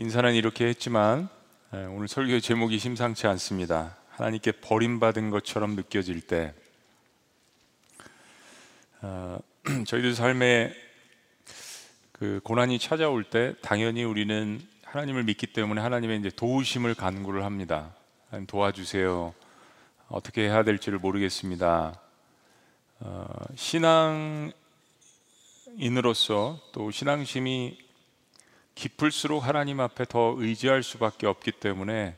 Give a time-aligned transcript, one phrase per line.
[0.00, 1.28] 인사는 이렇게 했지만
[1.74, 3.96] 예, 오늘 설교 제목이 심상치 않습니다.
[4.10, 6.54] 하나님께 버림받은 것처럼 느껴질 때
[9.02, 9.40] 어,
[9.88, 10.72] 저희들 삶에
[12.12, 17.92] 그 고난이 찾아올 때 당연히 우리는 하나님을 믿기 때문에 하나님의 이제 도우심을 간구를 합니다.
[18.46, 19.34] 도와주세요.
[20.06, 22.00] 어떻게 해야 될지를 모르겠습니다.
[23.00, 23.26] 어,
[25.76, 27.87] 신앙인으로서 또 신앙심이
[28.78, 32.14] 깊을수록 하나님 앞에 더 의지할 수밖에 없기 때문에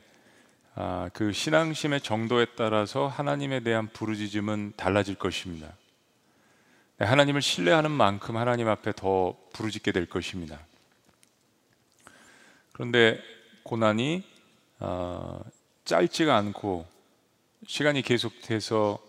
[0.75, 5.73] 아, 그 신앙심의 정도에 따라서 하나님에 대한 부르짖음은 달라질 것입니다.
[6.99, 10.59] 네, 하나님을 신뢰하는 만큼 하나님 앞에 더 부르짖게 될 것입니다.
[12.73, 13.19] 그런데
[13.63, 14.23] 고난이
[14.81, 15.41] 어,
[15.85, 16.85] 짧지가 않고
[17.65, 18.99] 시간이 계속돼서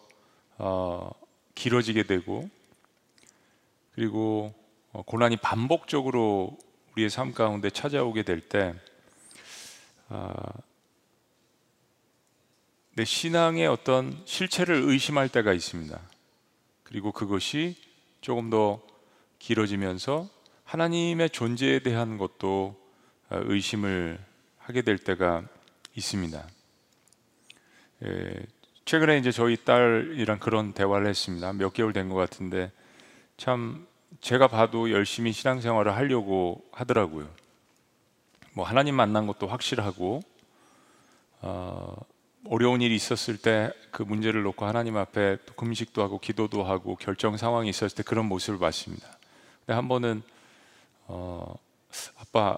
[0.57, 1.11] 어,
[1.55, 2.49] 길어지게 되고
[3.95, 4.55] 그리고
[4.93, 6.57] 어, 고난이 반복적으로
[6.95, 8.75] 우리의 삶 가운데 찾아오게 될때
[10.09, 10.35] 어,
[12.95, 15.99] 내 신앙의 어떤 실체를 의심할 때가 있습니다.
[16.83, 17.77] 그리고 그것이
[18.21, 18.83] 조금 더
[19.39, 20.29] 길어지면서
[20.65, 22.79] 하나님의 존재에 대한 것도
[23.31, 24.19] 어, 의심을
[24.59, 25.45] 하게 될 때가
[25.95, 26.47] 있습니다.
[28.05, 28.47] 예,
[28.85, 31.53] 최근에 이제 저희 딸이랑 그런 대화를 했습니다.
[31.55, 32.71] 몇 개월 된 것 같은데
[33.39, 33.87] 참
[34.23, 37.29] 제가 봐도 열심히 신앙생활을 하려고 하더라고요.
[38.55, 40.23] 뭐 하나님 만난 것도 확실하고
[41.43, 41.97] 어,
[42.49, 47.69] 어려운 일이 있었을 때 그 문제를 놓고 하나님 앞에 금식도 하고 기도도 하고 결정 상황이
[47.69, 49.07] 있었을 때 그런 모습을 봤습니다.
[49.61, 50.23] 근데 한 번은
[51.07, 51.55] 어,
[52.17, 52.57] 아빠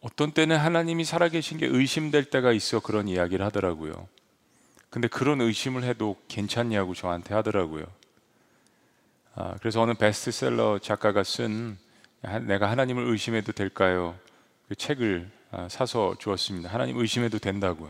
[0.00, 4.08] 어떤 때는 하나님이 살아계신 게 의심될 때가 있어 그런 이야기를 하더라고요.
[4.88, 7.84] 근데 그런 의심을 해도 괜찮냐고 저한테 하더라고요.
[9.40, 11.78] 아, 그래서 어느 베스트셀러 작가가 쓴
[12.48, 14.16] 내가 하나님을 의심해도 될까요?
[14.66, 16.68] 그 책을 아, 사서 주었습니다.
[16.68, 17.88] 하나님 의심해도 된다고요.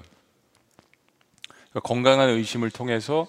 [1.70, 3.26] 그러니까 건강한 의심을 통해서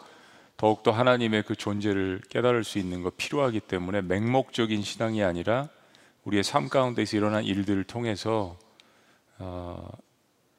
[0.58, 5.70] 더욱더 하나님의 그 존재를 깨달을 수 있는 거 필요하기 때문에 맹목적인 신앙이 아니라
[6.26, 8.60] 우리의 삶 가운데서 일어난 일들을 통해서
[9.38, 9.90] 어,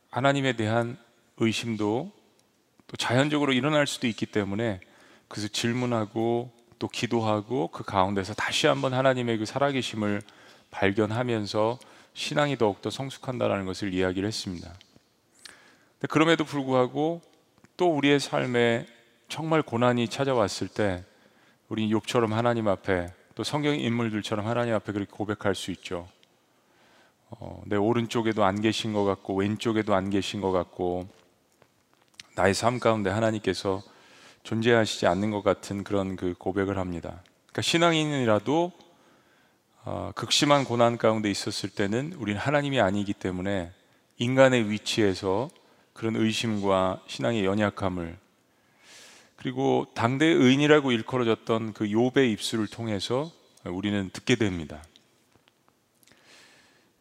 [0.08, 0.96] 하나님에 대한
[1.36, 2.10] 의심도
[2.86, 4.80] 또 자연적으로 일어날 수도 있기 때문에
[5.28, 10.22] 그래서 질문하고 또 기도하고 그 가운데서 다시 한번 하나님의 그 살아계심을
[10.70, 11.78] 발견하면서
[12.14, 14.72] 신앙이 더욱더 성숙한다라는 것을 이야기를 했습니다.
[16.08, 17.20] 그럼에도 불구하고
[17.76, 18.86] 또 우리의 삶에
[19.28, 21.04] 정말 고난이 찾아왔을 때
[21.68, 26.08] 우리 욥처럼 하나님 앞에 또 성경 인물들처럼 하나님 앞에 그렇게 고백할 수 있죠.
[27.28, 31.06] 어, 내 오른쪽에도 안 계신 것 같고 왼쪽에도 안 계신 것 같고
[32.36, 33.82] 나의 삶 가운데 하나님께서
[34.50, 37.22] 존재하시지 않는 것 같은 그런 그 고백을 합니다.
[37.46, 38.72] 그러니까 신앙인이라도
[39.84, 43.70] 어, 극심한 고난 가운데 있었을 때는 우리는 하나님이 아니기 때문에
[44.18, 45.50] 인간의 위치에서
[45.92, 48.18] 그런 의심과 신앙의 연약함을
[49.36, 53.30] 그리고 당대 의인이라고 일컬어졌던 그 욥의 입술을 통해서
[53.64, 54.82] 우리는 듣게 됩니다.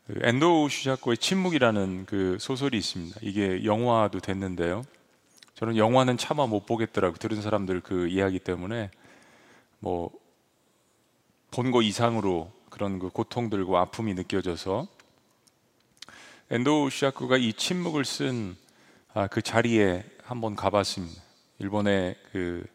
[0.05, 3.19] 그 엔도 슈샤코의 침묵이라는 그 소설이 있습니다.
[3.23, 4.83] 이게 영화도 됐는데요.
[5.59, 8.89] 저는 영화는 차마 못 보겠더라고 들은 사람들 그 이야기 때문에
[9.79, 10.11] 뭐
[11.51, 14.87] 본 거 이상으로 그런 그 고통들과 아픔이 느껴져서
[16.51, 18.55] 엔도 슈샤코가 이 침묵을 쓴
[19.13, 21.21] 아, 그 자리에 한번 가봤습니다.
[21.57, 22.65] 일본의 그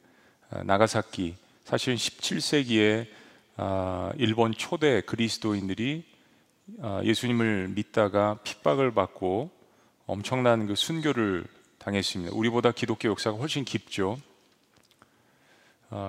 [0.51, 3.06] 아, 나가사키 사실은 17세기에
[3.56, 6.05] 아, 일본 초대 그리스도인들이
[7.05, 9.51] 예수님을 믿다가 핍박을 받고
[10.06, 11.47] 엄청난 그 순교를
[11.84, 12.34] 당했습니다.
[12.34, 14.19] 우리보다 기독교 역사가 훨씬 깊죠.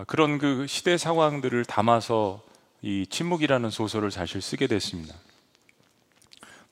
[0.08, 2.41] 그런 그 시대 상황들을 담아서
[2.81, 5.16] 이 침묵이라는 소설을 사실 쓰게 됐습니다.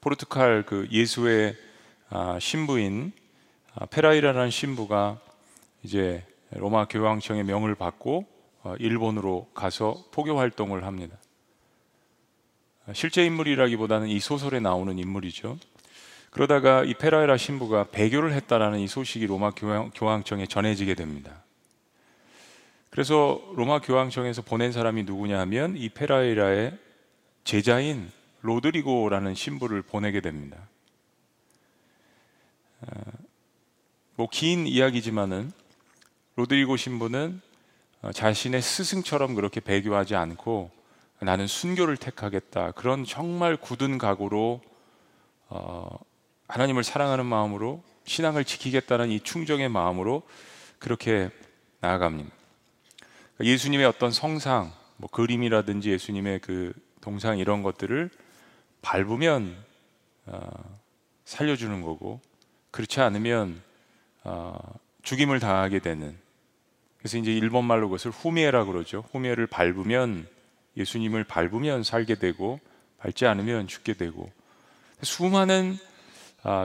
[0.01, 1.55] 포르투갈 그 예수의
[2.39, 3.11] 신부인
[3.75, 5.19] 아, 페라이라라는 신부가
[5.81, 8.27] 이제 로마 교황청의 명을 받고
[8.61, 11.17] 어, 일본으로 가서 포교 활동을 합니다.
[12.93, 15.57] 실제 인물이라기보다는 이 소설에 나오는 인물이죠.
[16.33, 21.43] 그러다가 이 페라이라 신부가 배교를 했다라는 이 소식이 로마 교황, 청에 전해지게 됩니다.
[22.89, 26.77] 그래서 로마 교황청에서 보낸 사람이 누구냐 하면 이 페라이라의
[27.43, 30.57] 제자인 로드리고라는 신부를 보내게 됩니다.
[32.81, 32.87] 어,
[34.15, 35.51] 뭐긴 이야기지만은
[36.35, 37.41] 로드리고 신부는
[38.01, 40.71] 어, 자신의 스승처럼 그렇게 배교하지 않고
[41.19, 44.61] 나는 순교를 택하겠다 그런 정말 굳은 각오로
[45.49, 45.99] 어,
[46.47, 50.23] 하나님을 사랑하는 마음으로 신앙을 지키겠다는 이 충정의 마음으로
[50.79, 51.29] 그렇게
[51.79, 52.29] 나아갑니다.
[53.35, 58.09] 그러니까 예수님의 어떤 성상, 뭐 그림이라든지 예수님의 그 동상 이런 것들을
[58.81, 59.55] 밟으면
[60.25, 60.49] 어,
[61.25, 62.21] 살려주는 거고
[62.71, 63.61] 그렇지 않으면
[64.23, 64.57] 어,
[65.03, 66.17] 죽임을 당하게 되는
[66.97, 69.03] 그래서 이제 일본 말로 그것을 후미에라 그러죠.
[69.11, 70.27] 후미에를 밟으면
[70.77, 72.59] 예수님을 밟으면 살게 되고
[72.99, 74.31] 밟지 않으면 죽게 되고
[75.01, 75.92] 수많은 아,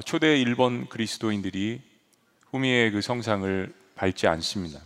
[0.04, 1.80] 초대 일본 그리스도인들이
[2.50, 4.80] 후미의 그 성상을 밟지 않습니다.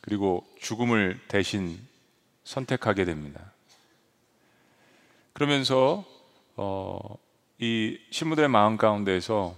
[0.00, 1.78] 그리고 죽음을 대신
[2.42, 3.52] 선택하게 됩니다.
[5.32, 6.04] 그러면서
[6.56, 6.98] 어,
[7.58, 9.56] 이 신부들의 마음 가운데에서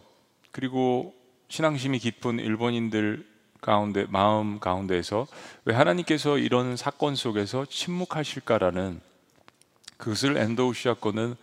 [0.52, 1.14] 그리고
[1.49, 3.26] 신앙심이 깊은 일본인들
[3.62, 5.26] 가운데 마음 가운데에서
[5.64, 9.00] 왜 하나님께서 이런 사건 속에서 침묵하실까라는
[9.96, 11.37] 그것을 엔도우시아 거는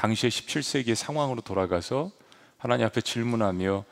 [0.00, 2.10] 당시의 17세기의 상황으로 돌아가서
[2.56, 3.84] 하나님 앞에 질문하며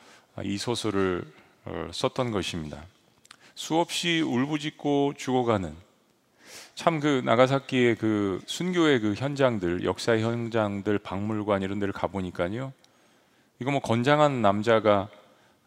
[0.43, 1.23] 이 소설을
[1.65, 2.83] 어, 썼던 것입니다.
[3.53, 5.75] 수없이 울부짖고 죽어가는
[6.73, 12.73] 참 그 나가사키의 그 순교의 그 현장들, 역사의 현장들, 박물관 이런 데를 가보니까요.
[13.59, 15.09] 이거 뭐 건장한 남자가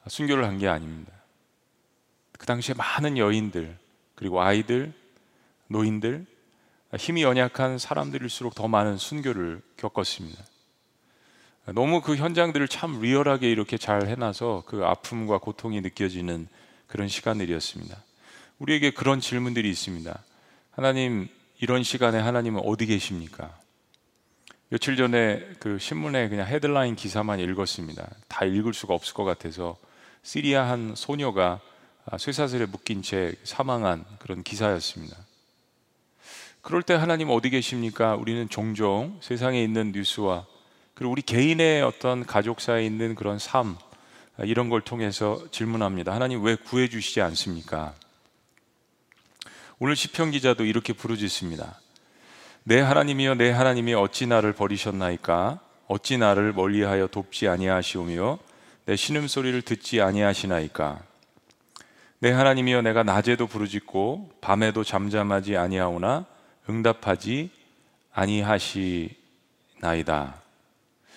[0.09, 1.13] 순교를 한 게 아닙니다.
[2.37, 3.79] 그 당시에 많은 여인들,
[4.17, 4.93] 그리고 아이들,
[5.69, 6.27] 노인들,
[6.99, 10.45] 힘이 연약한 사람들일수록 더 많은 순교를 겪었습니다.
[11.75, 16.49] 너무 그 현장들을 참 리얼하게 이렇게 잘 해놔서 그 아픔과 고통이 느껴지는
[16.87, 17.97] 그런 시간들이었습니다.
[18.59, 20.23] 우리에게 그런 질문들이 있습니다.
[20.73, 21.29] 하나님,
[21.61, 23.57] 이런 시간에 하나님은 어디 계십니까?
[24.69, 28.09] 며칠 전에 그 신문에 그냥 헤드라인 기사만 읽었습니다.
[28.27, 29.77] 다 읽을 수가 없을 것 같아서
[30.23, 31.61] 시리아 한 소녀가
[32.19, 35.17] 쇠사슬에 묶인 채 사망한 그런 기사였습니다.
[36.63, 38.15] 그럴 때 하나님 어디 계십니까?
[38.15, 40.47] 우리는 종종 세상에 있는 뉴스와
[40.95, 43.77] 그리고 우리 개인의 어떤 가족사에 있는 그런 삶,
[44.45, 46.13] 이런 걸 통해서 질문합니다.
[46.13, 47.95] 하나님 왜 구해 주시지 않습니까?
[49.81, 51.81] 오늘 시편 기자도 이렇게 부르짖습니다.
[52.63, 55.59] 내 하나님이여 내 하나님이 어찌 나를 버리셨나이까?
[55.89, 58.39] 어찌 나를 멀리하여 돕지 아니하시오며
[58.85, 61.01] 내 신음 소리를 듣지 아니하시나이까?
[62.21, 66.27] 내 하나님이여 내가 낮에도 부르짖고 밤에도 잠잠하지 아니하오나
[66.69, 67.51] 응답하지
[68.13, 69.17] 아니하시나이다.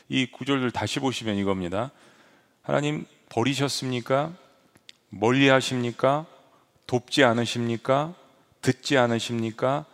[0.09, 1.91] 이 구절들 다시 보시면 이겁니다.
[2.61, 4.33] 하나님 버리셨습니까?
[5.09, 6.25] 멀리 하십니까?
[6.87, 8.13] 돕지 않으십니까?
[8.61, 9.85] 듣지 않으십니까?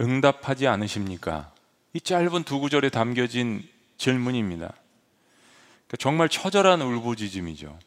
[0.00, 1.52] 응답하지 않으십니까?
[1.92, 4.68] 이 짧은 두 구절에 담겨진 질문입니다.
[4.68, 7.78] 그러니까 정말 처절한 울부짖음이죠.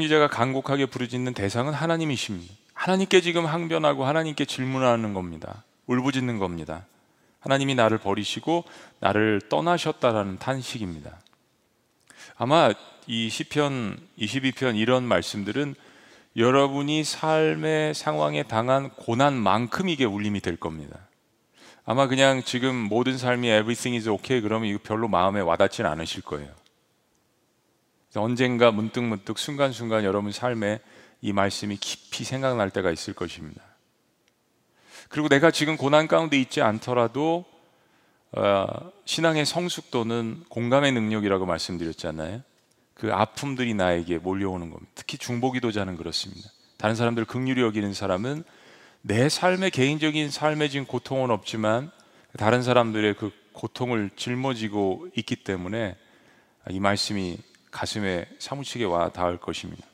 [0.00, 2.52] 기자가 간곡하게 부르짖는 대상은 하나님이십니다.
[2.78, 5.64] 하나님께 지금 항변하고 하나님께 질문하는 겁니다.
[5.86, 6.86] 울부짖는 겁니다.
[7.40, 8.64] 하나님이 나를 버리시고
[9.00, 11.18] 나를 떠나셨다라는 탄식입니다.
[12.36, 12.72] 아마
[13.08, 15.74] 이 시편 22편 이런 말씀들은
[16.36, 21.00] 여러분이 삶의 상황에 당한 고난만큼 이게 울림이 될 겁니다.
[21.84, 26.48] 아마 그냥 지금 모든 삶이 everything is okay 그러면 이거 별로 마음에 와닿진 않으실 거예요.
[28.14, 30.78] 언젠가 문득문득 순간순간 여러분 삶에
[31.20, 33.62] 이 말씀이 깊이 생각날 때가 있을 것입니다.
[35.08, 37.44] 그리고 내가 지금 고난 가운데 있지 않더라도
[38.32, 38.66] 어,
[39.06, 42.42] 신앙의 성숙도는 공감의 능력이라고 말씀드렸잖아요.
[42.94, 44.92] 그 아픔들이 나에게 몰려오는 겁니다.
[44.94, 46.50] 특히 중보기도자는 그렇습니다.
[46.76, 48.44] 다른 사람들 극률이 여기는 사람은
[49.00, 51.90] 내 삶의 개인적인 삶에 지금 고통은 없지만
[52.36, 55.96] 다른 사람들의 그 고통을 짊어지고 있기 때문에
[56.70, 57.38] 이 말씀이
[57.70, 59.86] 가슴에 사무치게 와 닿을 것입니다.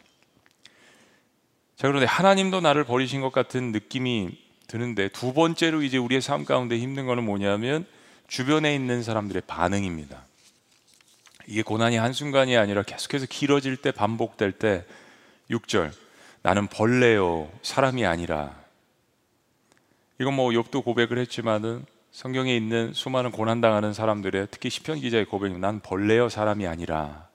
[1.84, 4.38] 자, 그런데 하나님도 나를 버리신 것 같은 느낌이
[4.68, 7.84] 드는데 두 번째로 이제 우리의 삶 가운데 힘든 거는 뭐냐면
[8.26, 10.24] 주변에 있는 사람들의 반응입니다.
[11.46, 14.86] 이게 고난이 한순간이 아니라 계속해서 길어질 때 반복될 때
[15.50, 15.92] 6절.
[16.40, 18.56] 나는 벌레요 사람이 아니라.
[20.18, 25.60] 이건 뭐 욥도 고백을 했지만은 성경에 있는 수많은 고난 당하는 사람들의 특히 시편 기자의 고백은
[25.60, 26.96] 난 벌레요 사람이 아니라.
[26.96, 27.33] 아,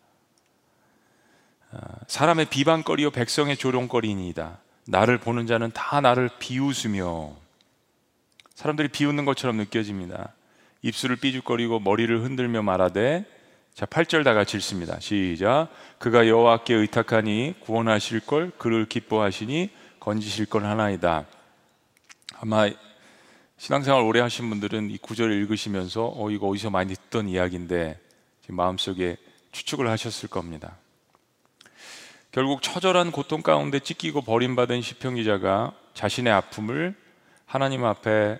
[2.07, 4.57] 사람의 비방거리요 백성의 조롱거리니이다.
[4.87, 7.35] 나를 보는 자는 다 나를 비웃으며
[8.55, 10.33] 사람들이 비웃는 것처럼 느껴집니다.
[10.81, 13.25] 입술을 삐죽거리고 머리를 흔들며 말하되
[13.73, 14.99] 자 8절 다 같이 읽습니다.
[14.99, 15.69] 시작.
[15.99, 21.25] 그가 여호와께 의탁하니 구원하실 걸 그를 기뻐하시니 건지실 건 하나이다.
[22.41, 22.69] 아마
[23.57, 27.99] 신앙생활 오래 하신 분들은 이 구절을 읽으시면서 어 이거 어디서 많이 듣던 이야기인데
[28.47, 29.17] 마음속에
[29.51, 30.77] 추측을 하셨을 겁니다.
[32.31, 36.95] 결국 처절한 고통 가운데 찢기고 버림받은 시편 기자가 자신의 아픔을
[37.47, 38.37] 하나님 앞에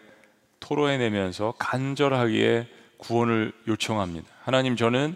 [0.60, 2.68] 토로해내면서 간절하게
[2.98, 4.28] 구원을 요청합니다.
[4.44, 5.16] 하나님 저는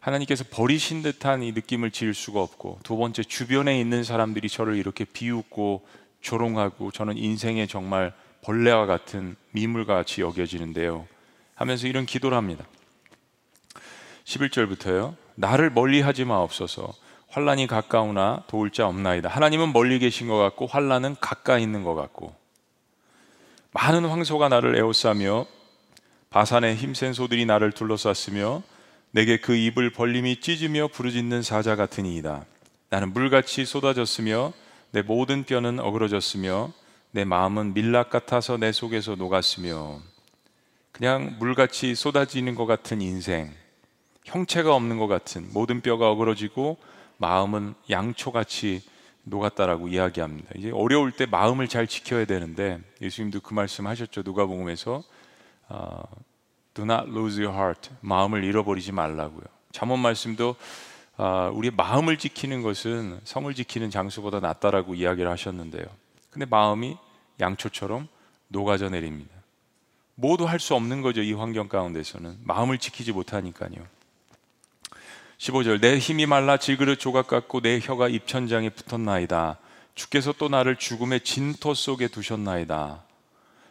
[0.00, 5.04] 하나님께서 버리신 듯한 이 느낌을 지을 수가 없고 두 번째 주변에 있는 사람들이 저를 이렇게
[5.04, 5.86] 비웃고
[6.22, 11.06] 조롱하고 저는 인생에 정말 벌레와 같은 미물과 같이 여겨지는데요.
[11.54, 12.64] 하면서 이런 기도를 합니다.
[14.24, 15.14] 11절부터요.
[15.34, 17.03] 나를 멀리 하지 마옵소서.
[17.34, 19.28] 환란이 가까우나 도울 자 없나이다.
[19.28, 22.32] 하나님은 멀리 계신 것 같고 환란은 가까이 있는 것 같고
[23.72, 25.44] 많은 황소가 나를 에워싸며
[26.30, 28.62] 바산의 힘센 소들이 나를 둘러쌌으며
[29.10, 32.44] 내게 그 입을 벌림이 찢으며 부르짖는 사자 같으니이다.
[32.90, 34.52] 나는 물같이 쏟아졌으며
[34.92, 36.70] 내 모든 뼈는 어그러졌으며
[37.10, 39.98] 내 마음은 밀락 같아서 내 속에서 녹았으며
[40.92, 43.52] 그냥 물같이 쏟아지는 것 같은 인생,
[44.24, 46.93] 형체가 없는 것 같은 모든 뼈가 어그러지고
[47.24, 48.82] 마음은 양초같이
[49.22, 50.50] 녹았다라고 이야기합니다.
[50.56, 54.20] 이제 어려울 때 마음을 잘 지켜야 되는데 예수님도 그 말씀하셨죠.
[54.26, 55.02] 누가복음에서
[55.70, 56.02] 어,
[56.74, 57.90] Do not lose your heart.
[58.02, 59.44] 마음을 잃어버리지 말라고요.
[59.72, 60.56] 잠언 말씀도
[61.16, 65.86] 어, 우리의 마음을 지키는 것은 성을 지키는 장수보다 낫다라고 이야기를 하셨는데요.
[66.28, 66.98] 근데 마음이
[67.40, 68.08] 양초처럼
[68.48, 69.32] 녹아져 내립니다.
[70.14, 71.22] 모두 할 수 없는 거죠.
[71.22, 73.93] 이 환경 가운데서는 마음을 지키지 못하니까요.
[75.38, 79.58] 15절 내 힘이 말라 질그릇 조각 같고 내 혀가 입천장에 붙었나이다.
[79.94, 83.04] 주께서 또 나를 죽음의 진토 속에 두셨나이다.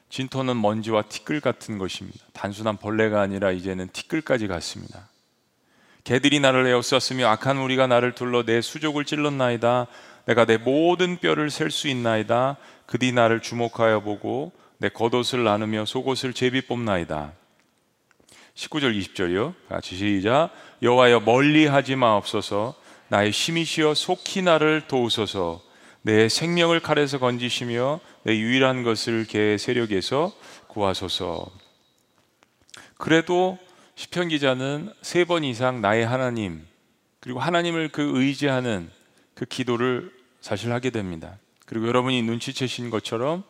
[0.09, 2.19] 진토는 먼지와 티끌 같은 것입니다.
[2.33, 5.09] 단순한 벌레가 아니라 이제는 티끌까지 같습니다.
[6.03, 9.87] 개들이 나를 에워쌌으며 악한 무리가 나를 둘러 내 수족을 찔렀나이다.
[10.25, 12.57] 내가 내 모든 뼈를 셀 수 있나이다.
[12.85, 17.33] 그들이 나를 주목하여 보고 내 겉옷을 나누며 속옷을 제비 뽑나이다.
[18.55, 19.53] 19절 20절이요.
[19.67, 20.51] 같이 시작.
[20.83, 22.75] 여호와여 멀리 하지 마옵소서.
[23.07, 25.61] 나의 힘이시여 속히 나를 도우소서.
[26.01, 30.33] 내 생명을 칼에서 건지시며 내 유일한 것을 개 세력에서
[30.67, 31.49] 구하소서.
[32.97, 33.57] 그래도
[33.95, 36.65] 시편 기자는 세 번 이상 나의 하나님
[37.21, 38.89] 그리고 하나님을 그 의지하는
[39.35, 40.11] 그 기도를
[40.41, 41.37] 사실 하게 됩니다.
[41.65, 43.43] 그리고 여러분이 눈치채신 것처럼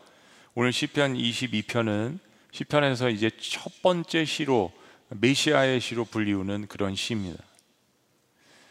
[0.54, 2.20] 오늘 시편 22편은
[2.52, 4.72] 시편에서 이제 첫 번째 시로
[5.20, 7.44] 메시아의 시로 불리우는 그런 시입니다.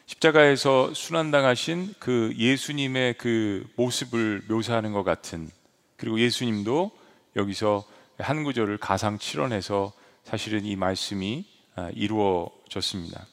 [0.07, 5.49] 십자가에서 순환당하신 그 예수님의 그 모습을 묘사하는 것 같은
[5.97, 6.91] 그리고 예수님도
[7.37, 7.85] 여기서
[8.19, 9.93] 한 구절을 가상 칠원해서
[10.25, 11.45] 사실은 이 말씀이
[11.75, 13.27] 아, 이루어졌습니다.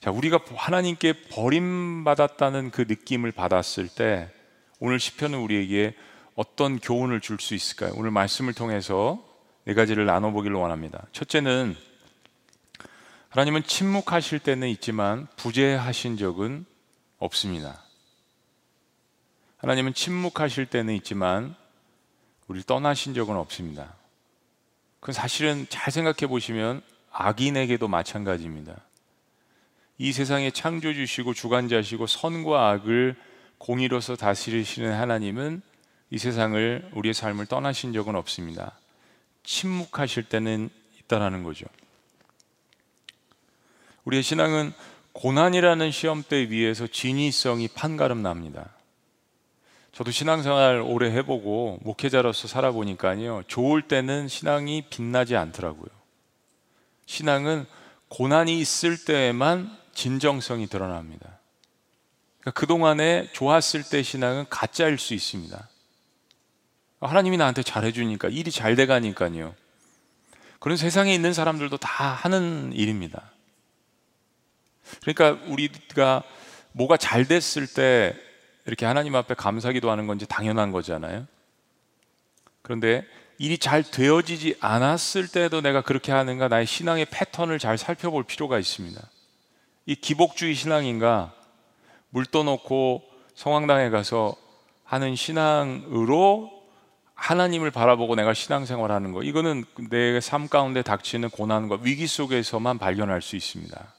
[0.00, 4.28] 자, 우리가 하나님께 버림받았다는 그 느낌을 받았을 때
[4.80, 5.94] 오늘 시편은 우리에게
[6.34, 7.92] 어떤 교훈을 줄 수 있을까요?
[7.96, 9.24] 오늘 말씀을 통해서
[9.64, 11.06] 네 가지를 나눠보기를 원합니다.
[11.12, 11.76] 첫째는
[13.36, 16.64] 하나님은 침묵하실 때는 있지만 부재하신 적은
[17.18, 17.82] 없습니다.
[19.58, 21.54] 하나님은 침묵하실 때는 있지만
[22.46, 23.94] 우리 떠나신 적은 없습니다.
[25.00, 26.80] 그 사실은 잘 생각해 보시면
[27.12, 28.74] 악인에게도 마찬가지입니다.
[29.98, 33.16] 이 세상에 창조주시고 주관자시고 선과 악을
[33.58, 35.60] 공의로서 다스리시는 하나님은
[36.08, 38.78] 이 세상을 우리의 삶을 떠나신 적은 없습니다.
[39.42, 41.66] 침묵하실 때는 있다라는 거죠.
[44.06, 44.72] 우리의 신앙은
[45.12, 48.70] 고난이라는 시험대 위에서 진위성이 판가름 납니다.
[49.92, 55.88] 저도 신앙생활 오래 해보고 목회자로서 살아보니까요, 좋을 때는 신앙이 빛나지 않더라고요.
[57.06, 57.66] 신앙은
[58.08, 61.38] 고난이 있을 때에만 진정성이 드러납니다.
[62.40, 65.68] 그러니까 그동안에 좋았을 때 신앙은 가짜일 수 있습니다.
[67.00, 69.54] 하나님이 나한테 잘해주니까, 일이 잘 돼가니까요.
[70.60, 73.32] 그런 세상에 있는 사람들도 다 하는 일입니다.
[75.02, 76.22] 그러니까 우리가
[76.72, 78.14] 뭐가 잘 됐을 때
[78.66, 81.26] 이렇게 하나님 앞에 감사기도 하는 건지 당연한 거잖아요.
[82.62, 83.06] 그런데
[83.38, 89.00] 일이 잘 되어지지 않았을 때도 내가 그렇게 하는가 나의 신앙의 패턴을 잘 살펴볼 필요가 있습니다.
[89.86, 91.32] 이 기복주의 신앙인가
[92.10, 93.02] 물 떠놓고
[93.34, 94.34] 성황당에 가서
[94.84, 96.50] 하는 신앙으로
[97.14, 103.36] 하나님을 바라보고 내가 신앙생활하는 거 이거는 내 삶 가운데 닥치는 고난과 위기 속에서만 발견할 수
[103.36, 103.95] 있습니다.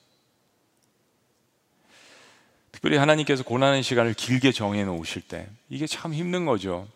[2.78, 6.88] 특별히 하나님께서 고난의 시간을 길게 정해 놓으실 때 이게 참 힘든 거죠.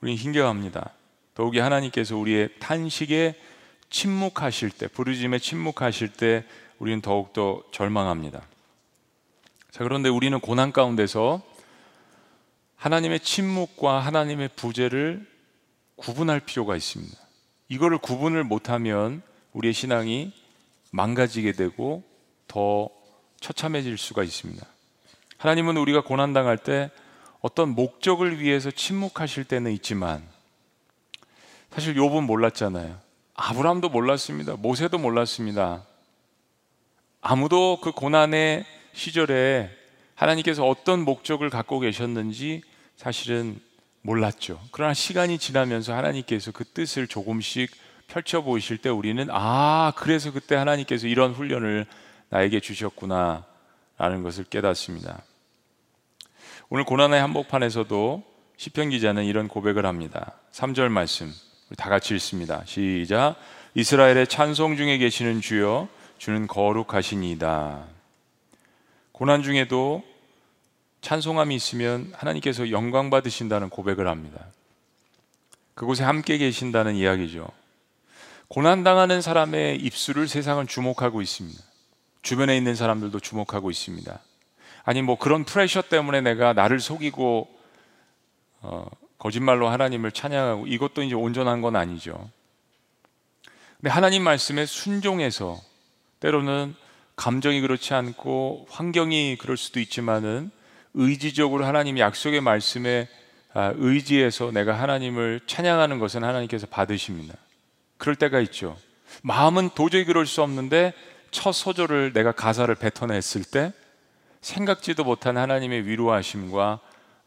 [0.00, 0.94] 우리는 힘겨워합니다.
[1.34, 3.38] 더욱이 하나님께서 우리의 탄식에
[3.90, 6.46] 침묵하실 때, 부르짐에 침묵하실 때
[6.78, 8.40] 우리는 더욱더 절망합니다.
[9.70, 11.42] 자, 그런데 우리는 고난 가운데서
[12.76, 15.26] 하나님의 침묵과 하나님의 부재를
[15.96, 17.18] 구분할 필요가 있습니다.
[17.68, 19.20] 이거를 구분을 못하면
[19.52, 20.32] 우리의 신앙이
[20.90, 22.02] 망가지게 되고
[22.48, 22.88] 더
[23.42, 24.64] 처참해질 수가 있습니다.
[25.36, 26.90] 하나님은 우리가 고난당할 때
[27.40, 30.22] 어떤 목적을 위해서 침묵하실 때는 있지만
[31.70, 32.98] 사실 욥은 몰랐잖아요.
[33.34, 34.54] 아브라함도 몰랐습니다.
[34.56, 35.84] 모세도 몰랐습니다.
[37.20, 39.70] 아무도 그 고난의 시절에
[40.14, 42.62] 하나님께서 어떤 목적을 갖고 계셨는지
[42.96, 43.60] 사실은
[44.02, 44.60] 몰랐죠.
[44.70, 47.70] 그러나 시간이 지나면서 하나님께서 그 뜻을 조금씩
[48.06, 51.86] 펼쳐 보이실 때 우리는 아, 그래서 그때 하나님께서 이런 훈련을
[52.32, 53.44] 나에게 주셨구나
[53.98, 55.22] 라는 것을 깨닫습니다.
[56.70, 58.22] 오늘 고난의 한복판에서도
[58.56, 60.32] 시편 기자는 이런 고백을 합니다.
[60.52, 61.30] 3절 말씀
[61.76, 62.62] 다 같이 읽습니다.
[62.64, 63.36] 시작.
[63.74, 67.84] 이스라엘의 찬송 중에 계시는 주여 주는 거룩하시니이다.
[69.12, 70.02] 고난 중에도
[71.02, 74.46] 찬송함이 있으면 하나님께서 영광 받으신다는 고백을 합니다.
[75.74, 77.46] 그곳에 함께 계신다는 이야기죠.
[78.48, 81.71] 고난 당하는 사람의 입술을 세상은 주목하고 있습니다.
[82.22, 84.18] 주변에 있는 사람들도 주목하고 있습니다.
[84.84, 87.48] 아니, 뭐 그런 프레셔 때문에 내가 나를 속이고,
[88.62, 88.86] 어,
[89.18, 92.28] 거짓말로 하나님을 찬양하고 이것도 이제 온전한 건 아니죠.
[93.76, 95.60] 근데 하나님 말씀에 순종해서
[96.20, 96.74] 때로는
[97.16, 100.50] 감정이 그렇지 않고 환경이 그럴 수도 있지만은
[100.94, 103.08] 의지적으로 하나님 약속의 말씀에
[103.54, 107.34] 아, 의지해서 내가 하나님을 찬양하는 것은 하나님께서 받으십니다.
[107.98, 108.76] 그럴 때가 있죠.
[109.22, 110.94] 마음은 도저히 그럴 수 없는데
[111.32, 113.72] 첫 소절을 내가 가사를 뱉어냈을 때
[114.42, 116.80] 생각지도 못한 하나님의 위로하심과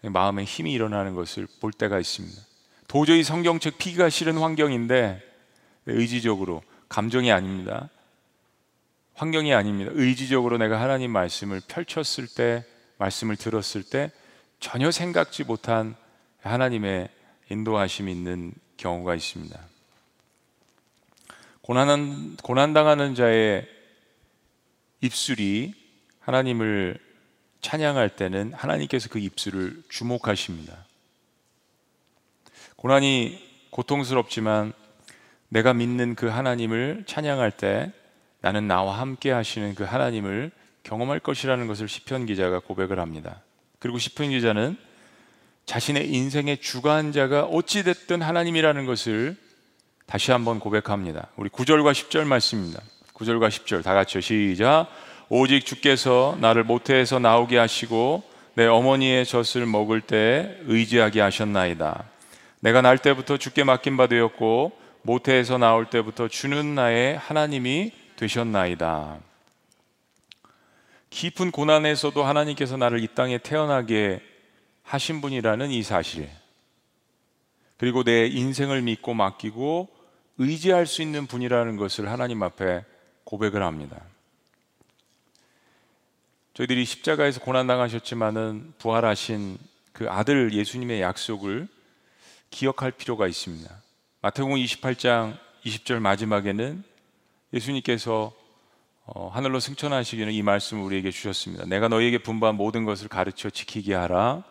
[0.03, 2.41] 마음의 힘이 일어나는 것을 볼 때가 있습니다.
[2.87, 5.21] 도저히 성경책 피기가 싫은 환경인데
[5.87, 7.89] 의지적으로 감정이 아닙니다.
[9.15, 9.91] 환경이 아닙니다.
[9.93, 12.63] 의지적으로 내가 하나님 말씀을 펼쳤을 때,
[12.97, 14.11] 말씀을 들었을 때
[14.59, 15.95] 전혀 생각지 못한
[16.41, 17.09] 하나님의
[17.49, 19.59] 인도하심이 있는 경우가 있습니다.
[21.61, 23.74] 고난, 고난당하는 자의
[25.01, 25.73] 입술이
[26.19, 26.99] 하나님을
[27.61, 30.85] 찬양할 때는 하나님께서 그 입술을 주목하십니다.
[32.75, 34.73] 고난이 고통스럽지만
[35.49, 37.91] 내가 믿는 그 하나님을 찬양할 때
[38.41, 40.51] 나는 나와 함께 하시는 그 하나님을
[40.83, 43.41] 경험할 것이라는 것을 시편 기자가 고백을 합니다.
[43.79, 44.77] 그리고 시편 기자는
[45.65, 49.35] 자신의 인생의 주관자가 어찌 됐든 하나님이라는 것을
[50.05, 51.29] 다시 한번 고백합니다.
[51.35, 52.81] 우리 9절과 10절 말씀입니다.
[53.15, 54.87] 9절과 10절 다 같이 시작.
[55.29, 58.23] 오직 주께서 나를 모태에서 나오게 하시고
[58.55, 62.03] 내 어머니의 젖을 먹을 때 의지하게 하셨나이다.
[62.59, 69.19] 내가 날 때부터 주께 맡긴 바 되었고 모태에서 나올 때부터 주는 나의 하나님이 되셨나이다.
[71.09, 74.21] 깊은 고난에서도 하나님께서 나를 이 땅에 태어나게
[74.83, 76.29] 하신 분이라는 이 사실.
[77.77, 79.89] 그리고 내 인생을 믿고 맡기고
[80.37, 82.83] 의지할 수 있는 분이라는 것을 하나님 앞에
[83.25, 84.01] 고백을 합니다.
[86.53, 89.57] 저희들이 십자가에서 고난 당하셨지만은 부활하신
[89.91, 91.67] 그 아들 예수님의 약속을
[92.49, 93.69] 기억할 필요가 있습니다.
[94.21, 96.83] 마태복음 28장 20절 마지막에는
[97.53, 98.31] 예수님께서
[99.07, 101.65] 어, 하늘로 승천하시기는 이 말씀을 우리에게 주셨습니다.
[101.65, 104.43] 내가 너희에게 분부한 모든 것을 가르쳐 지키게 하라.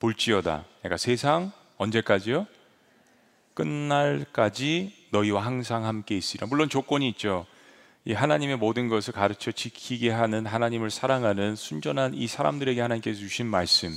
[0.00, 0.64] 볼지어다.
[0.82, 2.46] 내가 세상 언제까지요?
[3.54, 6.46] 끝날까지 너희와 항상 함께 있으리라.
[6.46, 7.46] 물론 조건이 있죠.
[8.08, 13.90] 이 하나님의 모든 것을 가르쳐 지키게 하는 하나님을 사랑하는 순전한 이 사람들에게 하나님께서 주신 말씀.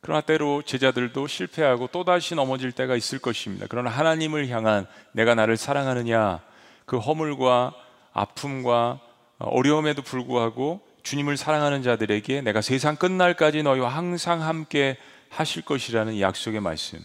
[0.00, 3.66] 그러나 때로 제자들도 실패하고 또다시 넘어질 때가 있을 것입니다.
[3.68, 6.40] 그러나 하나님을 향한 내가 나를 사랑하느냐
[6.84, 7.72] 그 허물과
[8.14, 8.98] 아픔과
[9.38, 14.96] 어려움에도 불구하고 주님을 사랑하는 자들에게 내가 세상 끝날까지 너희와 항상 함께
[15.28, 16.98] 하실 것이라는 약속의 말씀.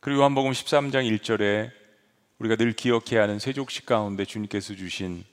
[0.00, 1.77] 그리고 요한복음 13장 1절에
[2.38, 5.24] 우리가 늘 기억해야 하는 세족식 가운데 주님께서 주신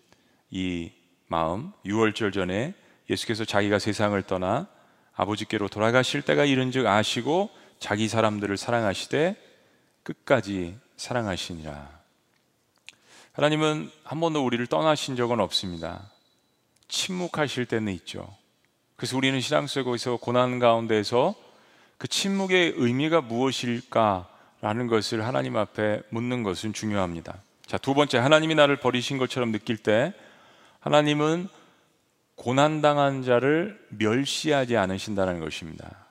[0.49, 0.91] 이
[1.27, 2.73] 마음, 6월절 전에
[3.09, 4.67] 예수께서 자기가 세상을 떠나
[5.13, 9.35] 아버지께로 돌아가실 때가 이른즉 아시고 자기 사람들을 사랑하시되
[10.03, 11.95] 끝까지 사랑하시니라.
[13.33, 16.09] 하나님은 한 번도 우리를 떠나신 적은 없습니다.
[16.87, 18.35] 침묵하실 때는 있죠.
[18.95, 21.35] 그래서 우리는 신앙 속에서 고난 가운데서
[21.97, 24.29] 그 침묵의 의미가 무엇일까
[24.65, 27.37] 라는 것을 하나님 앞에 묻는 것은 중요합니다.
[27.67, 30.11] 자, 두 번째, 하나님이 나를 버리신 것처럼 느낄 때
[30.79, 31.49] 하나님은
[32.33, 36.07] 고난당한 자를 멸시하지 않으신다는 것입니다.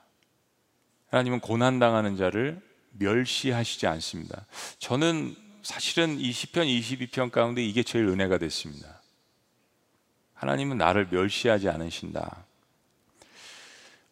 [1.09, 4.45] 하나님은 고난당하는 자를 멸시하시지 않습니다.
[4.79, 9.01] 저는 사실은 이 시편 22편 가운데 이게 제일 은혜가 됐습니다.
[10.33, 12.45] 하나님은 나를 멸시하지 않으신다.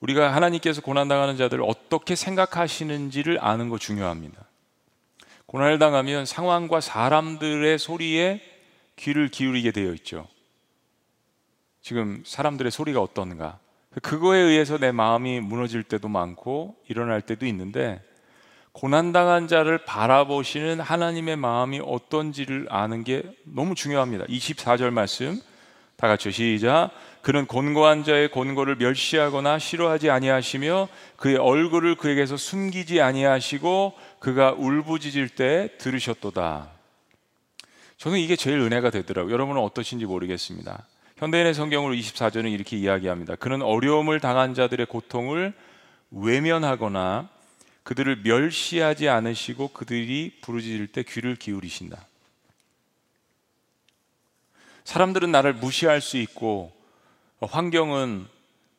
[0.04, 4.44] 우리가 하나님께서 고난당하는 자들을 어떻게 생각하시는지를 아는 거 중요합니다.
[5.46, 8.42] 고난을 당하면 상황과 사람들의 소리에
[8.98, 10.28] 귀를 기울이게 되어 있죠.
[11.82, 13.60] 지금 사람들의 소리가 어떤가.
[14.02, 18.02] 그거에 의해서 내 마음이 무너질 때도 많고 일어날 때도 있는데
[18.74, 24.26] 고난당한 자를 바라보시는 하나님의 마음이 어떤지를 아는 게 너무 중요합니다.
[24.26, 25.39] 24절 말씀
[25.96, 26.92] 다 같이 시작.
[27.24, 35.70] 그는 곤고한 자의 곤고를 멸시하거나 싫어하지 아니하시며 그의 얼굴을 그에게서 숨기지 아니하시고 그가 울부짖을 때
[35.78, 36.70] 들으셨도다.
[37.96, 39.32] 저는 이게 제일 은혜가 되더라고요.
[39.32, 40.86] 여러분은 어떠신지 모르겠습니다.
[41.16, 43.38] 현대인의 성경으로 24절은 이렇게 이야기합니다.
[43.38, 45.54] 그는 어려움을 당한 자들의 고통을
[46.12, 47.30] 외면하거나
[47.84, 52.06] 그들을 멸시하지 않으시고 그들이 부르짖을 때 귀를 기울이신다.
[54.84, 56.83] 사람들은 나를 무시할 수 있고
[57.45, 58.27] 환경은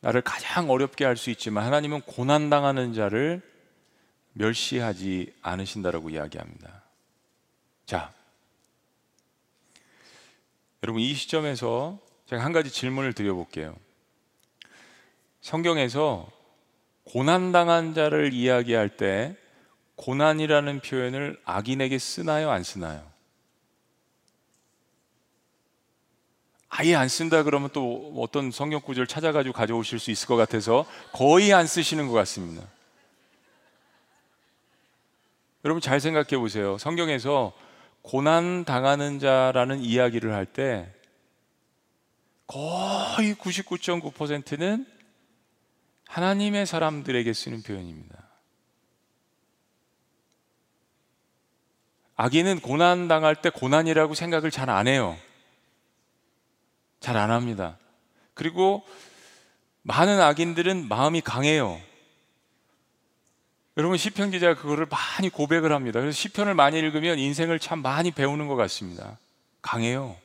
[0.01, 3.41] 나를 가장 어렵게 할 수 있지만 하나님은 고난 당하는 자를
[4.33, 6.83] 멸시하지 않으신다라고 이야기합니다.
[7.85, 8.13] 자,
[10.83, 13.75] 여러분 이 시점에서 제가 한 가지 질문을 드려볼게요.
[15.41, 16.29] 성경에서
[17.05, 19.35] 고난 당한 자를 이야기할 때
[19.95, 22.51] 고난이라는 표현을 악인에게 쓰나요?
[22.51, 23.14] 안 쓰나요?
[26.77, 31.53] 아예 안 쓴다 그러면 또 어떤 성경 구절 찾아가지고 가져오실 수 있을 것 같아서 거의
[31.53, 32.67] 안 쓰시는 것 같습니다.
[35.63, 36.77] 여러분 잘 생각해 보세요.
[36.77, 37.53] 성경에서
[38.01, 40.91] 고난 당하는 자라는 이야기를 할 때
[42.45, 44.85] 거의 99.9%는
[46.07, 48.23] 하나님의 사람들에게 쓰는 표현입니다.
[52.17, 55.17] 악인은 고난 당할 때 고난이라고 생각을 잘 안 해요.
[56.99, 57.77] 잘 안 합니다.
[58.33, 58.85] 그리고
[59.83, 61.79] 많은 악인들은 마음이 강해요.
[63.77, 65.99] 여러분 시편 기자가 그거를 많이 고백을 합니다.
[65.99, 69.17] 그래서 시편을 많이 읽으면 인생을 참 많이 배우는 것 같습니다.
[69.61, 70.15] 강해요.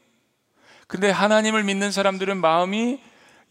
[0.86, 3.00] 근데 하나님을 믿는 사람들은 마음이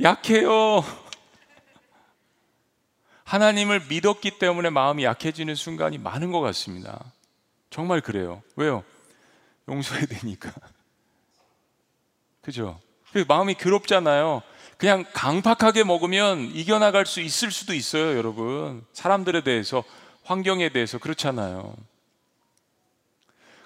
[0.02, 0.84] 약해요.
[3.26, 7.12] 하나님을 믿었기 때문에 마음이 약해지는 순간이 많은 것 같습니다.
[7.70, 8.42] 정말 그래요.
[8.56, 8.84] 왜요?
[9.68, 10.52] 용서해야 되니까.
[12.42, 12.80] 그죠?
[13.28, 14.42] 마음이 괴롭잖아요.
[14.78, 18.86] 그냥 강팍하게 먹으면 이겨나갈 수 있을 수도 있어요, 여러분.
[18.94, 19.84] 사람들에 대해서,
[20.24, 21.76] 환경에 대해서 그렇잖아요.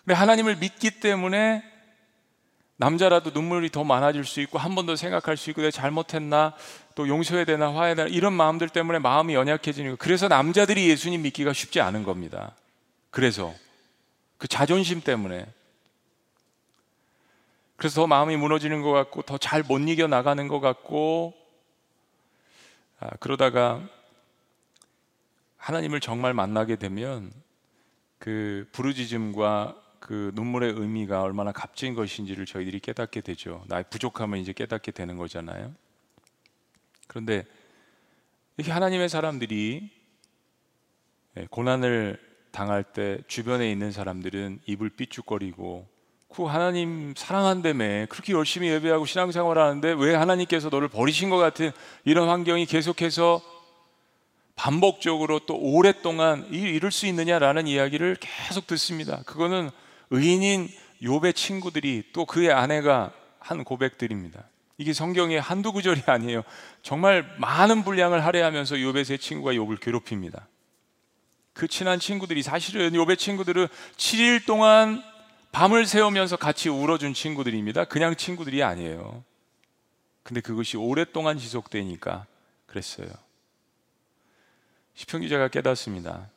[0.03, 1.63] 근데 하나님을 믿기 때문에
[2.77, 6.53] 남자라도 눈물이 더 많아질 수 있고 한 번 더 생각할 수 있고 내가 잘못했나
[6.95, 11.53] 또 용서해야 되나 화해야 되나 이런 마음들 때문에 마음이 연약해지는 거 그래서 남자들이 예수님 믿기가
[11.53, 12.55] 쉽지 않은 겁니다.
[13.11, 13.53] 그래서
[14.37, 15.45] 그 자존심 때문에
[17.83, 21.33] 그래서 더 마음이 무너지는 것 같고 더 잘 못 이겨 나가는 것 같고
[23.01, 23.85] 아, 그러다가
[25.57, 27.33] 하나님을 정말 만나게 되면
[28.19, 33.65] 그 부르짖음과 그 눈물의 의미가 얼마나 값진 것인지를 저희들이 깨닫게 되죠.
[33.67, 35.75] 나의 부족함을 이제 깨닫게 되는 거잖아요.
[37.07, 37.45] 그런데
[38.55, 39.89] 이렇게 하나님의 사람들이
[41.35, 42.17] 예, 고난을
[42.51, 45.91] 당할 때 주변에 있는 사람들은 입을 삐죽거리고
[46.35, 51.71] 그 하나님 사랑한다며 그렇게 열심히 예배하고 신앙생활 하는데 왜 하나님께서 너를 버리신 것 같은
[52.05, 53.41] 이런 환경이 계속해서
[54.55, 59.21] 반복적으로 또 오랫동안 이룰 수 있느냐라는 이야기를 계속 듣습니다.
[59.25, 59.69] 그거는
[60.09, 60.69] 의인인
[61.03, 64.43] 욥의 친구들이 또 그의 아내가 한 고백들입니다.
[64.77, 66.43] 이게 성경의 한두 구절이 아니에요.
[66.81, 70.47] 정말 많은 분량을 할애하면서 욥의 세 친구가 욥을 괴롭힙니다.
[71.53, 73.67] 그 친한 친구들이 사실은 욥의 친구들은
[73.97, 75.03] 7일 동안
[75.53, 77.85] 밤을 새우면서 같이 울어준 친구들입니다.
[77.85, 79.23] 그냥 친구들이 아니에요.
[80.23, 82.25] 근데 그것이 오랫동안 지속되니까
[82.65, 83.07] 그랬어요.
[84.95, 86.31] 시편 기자가 깨닫습니다.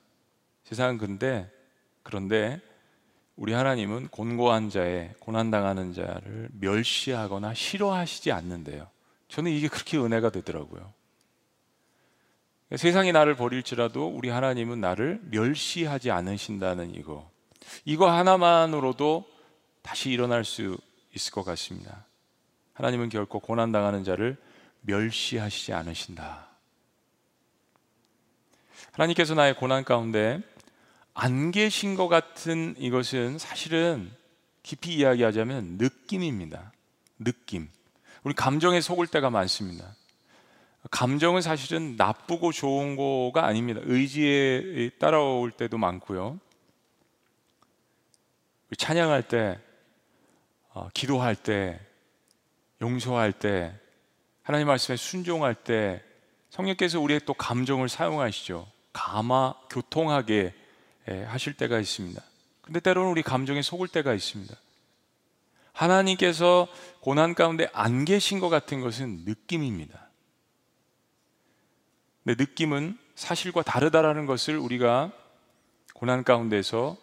[0.65, 1.51] 세상은 근데
[2.03, 2.61] 그런데
[3.37, 8.87] 우리 하나님은 곤고한 자에 고난당하는 자를 멸시하거나 싫어하시지 않는데요.
[9.29, 10.93] 저는 이게 그렇게 은혜가 되더라고요.
[12.77, 17.35] 세상이 나를 버릴지라도 우리 하나님은 나를 멸시하지 않으신다는 이거.
[17.85, 19.27] 이거 하나만으로도
[19.83, 20.77] 다시 일어날 수
[21.15, 22.05] 있을 것 같습니다.
[22.75, 24.37] 하나님은 결코 고난당하는 자를
[24.83, 26.49] 멸시하시지 않으신다.
[28.93, 30.41] 하나님께서 나의 고난 가운데
[31.15, 34.11] 안 계신 것 같은 이것은 사실은
[34.63, 36.73] 깊이 이야기하자면 느낌입니다.
[37.19, 37.69] 느낌.
[38.25, 39.95] 우리 감정에 속을 때가 많습니다.
[40.91, 43.81] 감정은 사실은 나쁘고 좋은 거가 아닙니다.
[43.85, 46.39] 의지에 따라올 때도 많고요.
[48.77, 49.59] 찬양할 때,
[50.71, 51.81] 어, 기도할 때,
[52.81, 53.73] 용서할 때,
[54.43, 56.03] 하나님 말씀에 순종할 때
[56.51, 58.67] 성령께서 우리의 또 감정을 사용하시죠.
[58.93, 60.55] 감화, 교통하게
[61.09, 62.23] 예, 하실 때가 있습니다.
[62.63, 64.55] 근데 때로는 우리 감정에 속을 때가 있습니다.
[65.73, 66.67] 하나님께서
[67.01, 70.09] 고난 가운데 안 계신 것 같은 것은 느낌입니다.
[72.25, 75.13] 근데 느낌은 사실과 다르다라는 것을 우리가
[75.95, 76.97] 고난 가운데서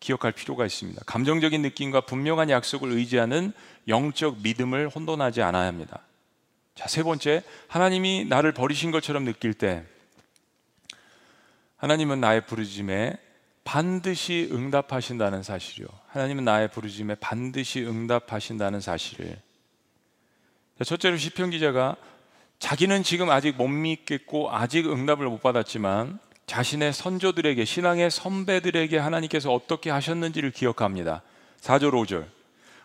[0.00, 1.02] 기억할 필요가 있습니다.
[1.06, 3.52] 감정적인 느낌과 분명한 약속을 의지하는
[3.88, 6.00] 영적 믿음을 혼돈하지 않아야 합니다.
[6.74, 9.84] 자, 세 번째, 하나님이 나를 버리신 것처럼 느낄 때
[11.76, 13.16] 하나님은 나의 부르짐에
[13.64, 15.86] 반드시 응답하신다는 사실이요.
[16.08, 19.38] 하나님은 나의 부르짐에 반드시 응답하신다는 사실을.
[20.84, 21.96] 첫째로 시편 기자가
[22.58, 29.90] 자기는 지금 아직 못 믿겠고 아직 응답을 못 받았지만 자신의 선조들에게 신앙의 선배들에게 하나님께서 어떻게
[29.90, 31.22] 하셨는지를 기억합니다.
[31.60, 32.26] 4절 5절.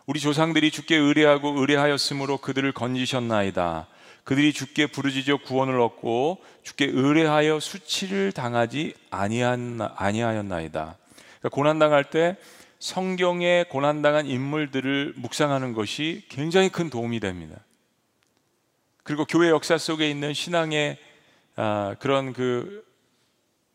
[0.06, 3.88] 우리 조상들이 주께 의뢰하고 의뢰하였으므로 그들을 건지셨나이다.
[4.26, 10.98] 그들이 주께 부르짖어 구원을 얻고 주께 의뢰하여 수치를 당하지 아니하였나이다.
[11.40, 12.36] 그러니까 고난 당할 때
[12.80, 17.56] 성경에 고난 당한 인물들을 묵상하는 것이 굉장히 큰 도움이 됩니다.
[19.04, 20.98] 그리고 교회 역사 속에 있는 신앙의
[21.56, 22.84] 아, 그런 그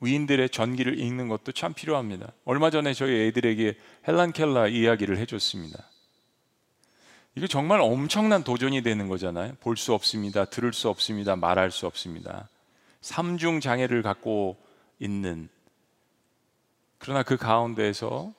[0.01, 2.33] 위인들의 전기를 읽는 것도 참 필요합니다.
[2.45, 5.85] 얼마 전에 저희 애들에게 헬란 켈라 이야기를 해줬습니다.
[7.35, 9.55] 이게 정말 엄청난 도전이 되는 거잖아요.
[9.61, 10.45] 볼 수 없습니다.
[10.45, 11.37] 들을 수 없습니다.
[11.37, 12.49] 말할 수 없습니다.
[13.01, 14.57] 삼중 장애를 갖고
[14.99, 15.49] 있는
[16.99, 18.33] 그러나 그 가운데에서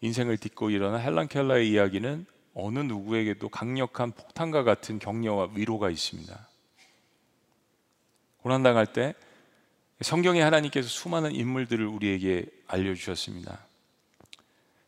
[0.00, 6.48] 인생을 딛고 일어난 헬란 켈라의 이야기는 어느 누구에게도 강력한 폭탄과 같은 격려와 위로가 있습니다.
[8.42, 9.14] 고난당할 때
[10.00, 13.58] 성경에 하나님께서 수많은 인물들을 우리에게 알려주셨습니다.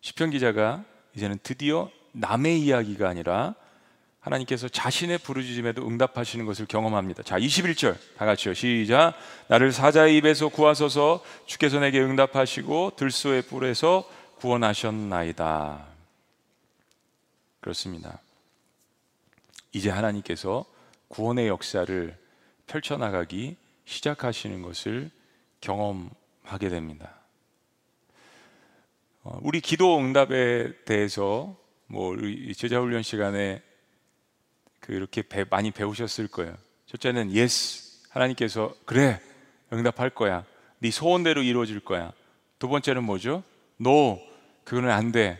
[0.01, 3.55] 시편 기자가 이제는 드디어 남의 이야기가 아니라
[4.21, 7.25] 하나님께서 자신의 부르짖음에도 응답하시는 것을 경험합니다.
[7.25, 8.55] 자, 21절 다 같이요.
[8.55, 9.15] 시작.
[9.49, 15.87] 나를 사자의 입에서 구하소서 주께서 내게 응답하시고 들소의 뿔에서 구원하셨나이다.
[17.61, 18.21] 그렇습니다.
[19.73, 20.65] 이제 하나님께서
[21.09, 22.17] 구원의 역사를
[22.67, 25.11] 펼쳐나가기 시작하시는 것을
[25.61, 27.15] 경험하게 됩니다.
[29.23, 32.17] 어, 우리 기도 응답에 대해서 뭐
[32.57, 33.63] 제자 훈련 시간에
[34.81, 36.57] 그렇게 배, 많이 배우셨을 거예요.
[36.87, 39.21] 첫째는 yes 하나님께서 그래
[39.73, 40.45] 응답할 거야.
[40.79, 42.13] 네 소원대로 이루어질 거야.
[42.59, 43.45] 두 번째는 뭐죠?
[43.81, 44.21] no
[44.65, 45.39] 그거는 안 돼.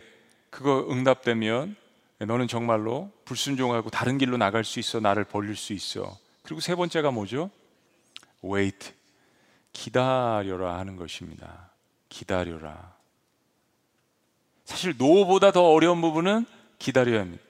[0.49, 1.75] 그거 응답되면
[2.19, 4.99] 너는 정말로 불순종하고 다른 길로 나갈 수 있어.
[4.99, 6.17] 나를 벌릴 수 있어.
[6.43, 7.49] 그리고 세 번째가 뭐죠?
[8.43, 8.93] Wait.
[9.71, 11.71] 기다려라 하는 것입니다.
[12.09, 12.93] 기다려라.
[14.65, 16.45] 사실 노보다 더 어려운 부분은
[16.79, 17.43] 기다려야 합니다.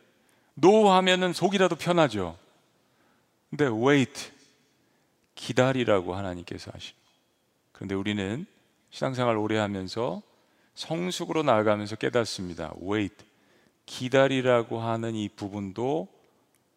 [0.56, 2.38] 노 하면은 속이라도 편하죠.
[3.50, 4.32] 근데 wait.
[5.36, 6.98] 기다리라고 하나님께서 하시고.
[7.72, 8.46] 그런데 우리는
[8.92, 10.22] 신앙생활 오래 하면서
[10.76, 12.74] 성숙으로 나아가면서 깨닫습니다.
[12.82, 13.16] wait.
[13.86, 16.08] 기다리라고 하는 이 부분도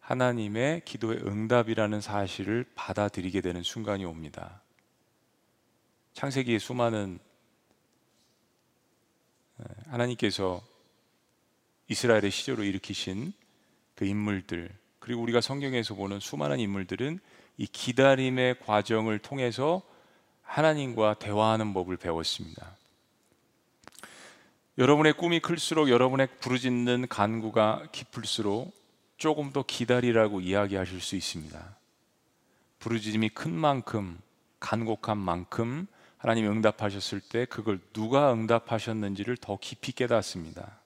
[0.07, 4.61] 하나님의 기도의 응답이라는 사실을 받아들이게 되는 순간이 옵니다.
[6.13, 7.19] 창세기의 수많은
[9.87, 10.63] 하나님께서
[11.89, 13.33] 이스라엘의 시조로 일으키신
[13.95, 17.19] 그 인물들 그리고 우리가 성경에서 보는 수많은 인물들은
[17.57, 19.81] 이 기다림의 과정을 통해서
[20.41, 22.77] 하나님과 대화하는 법을 배웠습니다.
[24.77, 28.77] 여러분의 꿈이 클수록 여러분의 부르짖는 간구가 깊을수록
[29.17, 31.77] 조금 더 기다리라고 이야기하실 수 있습니다.
[32.79, 34.19] 부르짖음이 큰 만큼
[34.59, 40.79] 간곡한 만큼 하나님 응답하셨을 때 그걸 누가 응답하셨는지를 더 깊이 깨닫습니다.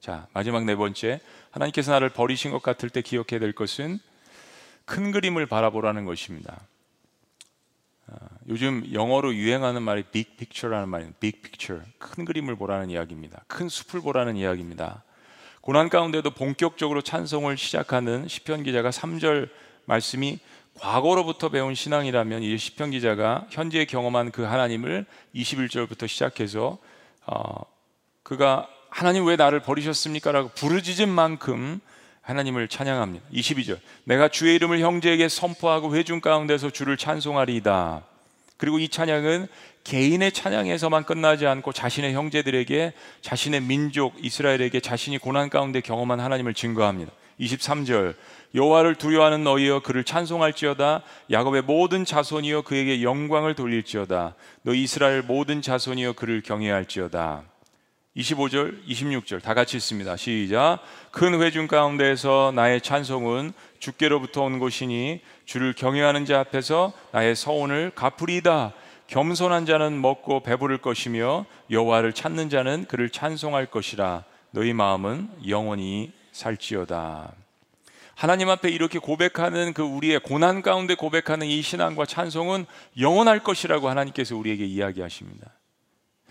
[0.00, 1.20] 자, 마지막 네 번째.
[1.50, 3.98] 하나님께서 나를 버리신 것 같을 때 기억해야 될 것은
[4.84, 6.60] 큰 그림을 바라보라는 것입니다.
[8.06, 8.16] 아,
[8.48, 11.18] 요즘 영어로 유행하는 말이 big picture라는 말입니다.
[11.20, 11.40] big.
[11.98, 13.44] 큰 그림을 보라는 이야기입니다.
[13.46, 15.04] 큰 숲을 보라는 이야기입니다.
[15.60, 19.50] 고난 가운데도 본격적으로 찬송을 시작하는 시편 기자가 3절
[19.84, 20.38] 말씀이
[20.78, 26.78] 과거로부터 배운 신앙이라면 이 시편 기자가 현재 경험한 그 하나님을 21절부터 시작해서
[27.26, 27.62] 어,
[28.22, 30.32] 그가 하나님 왜 나를 버리셨습니까?
[30.32, 31.80] 라고 부르짖은 만큼
[32.22, 33.26] 하나님을 찬양합니다.
[33.30, 33.78] 22절.
[34.04, 38.02] 내가 주의 이름을 형제에게 선포하고 회중 가운데서 주를 찬송하리이다.
[38.60, 39.48] 그리고 이 찬양은
[39.84, 42.92] 개인의 찬양에서만 끝나지 않고 자신의 형제들에게
[43.22, 47.10] 자신의 민족 이스라엘에게 자신이 고난 가운데 경험한 하나님을 증거합니다.
[47.40, 48.14] 23절
[48.54, 51.02] 여호와를 두려워하는 너희여 그를 찬송할지어다.
[51.30, 54.34] 야곱의 모든 자손이여 그에게 영광을 돌릴지어다.
[54.62, 57.49] 너 이스라엘 모든 자손이여 그를 경외할지어다
[58.20, 60.16] 25절, 26절 다 같이 있습니다.
[60.16, 60.80] 시작.
[61.10, 68.72] 큰 회중 가운데에서 나의 찬송은 주께로부터 온 것이니 주를 경외하는 자 앞에서 나의 서원을 갚으리이다.
[69.06, 74.24] 겸손한 자는 먹고 배부를 것이며 여호와를 찾는 자는 그를 찬송할 것이라.
[74.52, 77.32] 너희 마음은 영원히 살지어다.
[78.14, 82.66] 하나님 앞에 이렇게 고백하는 그 우리의 고난 가운데 고백하는 이 신앙과 찬송은
[82.98, 85.50] 영원할 것이라고 하나님께서 우리에게 이야기하십니다.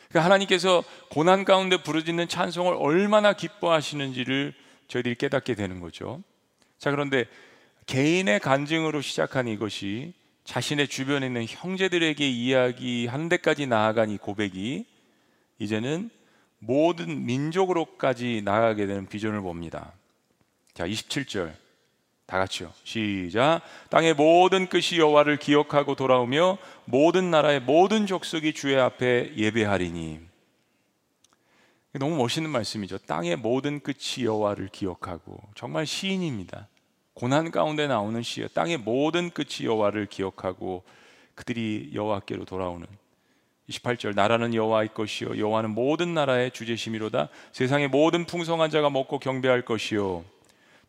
[0.10, 4.56] 그러니까 하나님께서 고난 가운데 부르짖는 찬송을 얼마나 기뻐하시는지를
[4.88, 6.24] 저희들이 깨닫게 되는 거죠.
[6.80, 7.26] 자, 그런데
[7.86, 10.13] 개인의 간증으로 시작한 이것이
[10.45, 14.88] 자신의 주변에 있는 형제들에게 이야기하는 데까지 나아간 이 고백이
[15.60, 16.10] 이제는
[16.58, 19.93] 모든 민족으로까지 나아가게 되는 비전을 봅니다.
[20.74, 21.54] 자, 27절.
[22.30, 22.72] 다 같이요.
[22.84, 23.62] 시작.
[23.89, 30.20] 땅의 모든 끝이 여호와를 기억하고 돌아오며 모든 나라의 모든 족속이 주의 앞에 예배하리니.
[31.94, 33.00] 너무 멋있는 말씀이죠.
[33.00, 36.68] 땅의 모든 끝이 여호와를 기억하고 정말 시인입니다.
[37.15, 38.50] 고난 가운데 나오는 시여.
[38.50, 40.84] 땅의 모든 끝이 여호와를 기억하고
[41.34, 42.86] 그들이 여호와께로 돌아오는
[43.70, 50.26] 28절 나라는 여호와의 것이요 여호와는 모든 나라의 주제심이로다 세상의 모든 풍성한 자가 먹고 경배할 것이요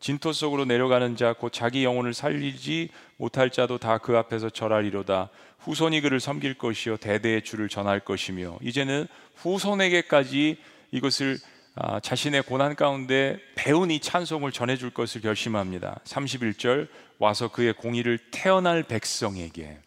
[0.01, 5.29] 진토 속으로 내려가는 자 곧 자기 영혼을 살리지 못할 자도 다 그 앞에서 절하리로다.
[5.59, 8.57] 후손이 그를 섬길 것이요 대대의 주를 전할 것이며.
[8.61, 10.57] 이제는 후손에게까지
[10.91, 11.37] 이것을
[11.75, 15.99] 아, 자신의 고난 가운데 배운 이 찬송을 전해줄 것을 결심합니다.
[16.03, 19.77] 31절 와서 그의 공의를 태어날 백성에게.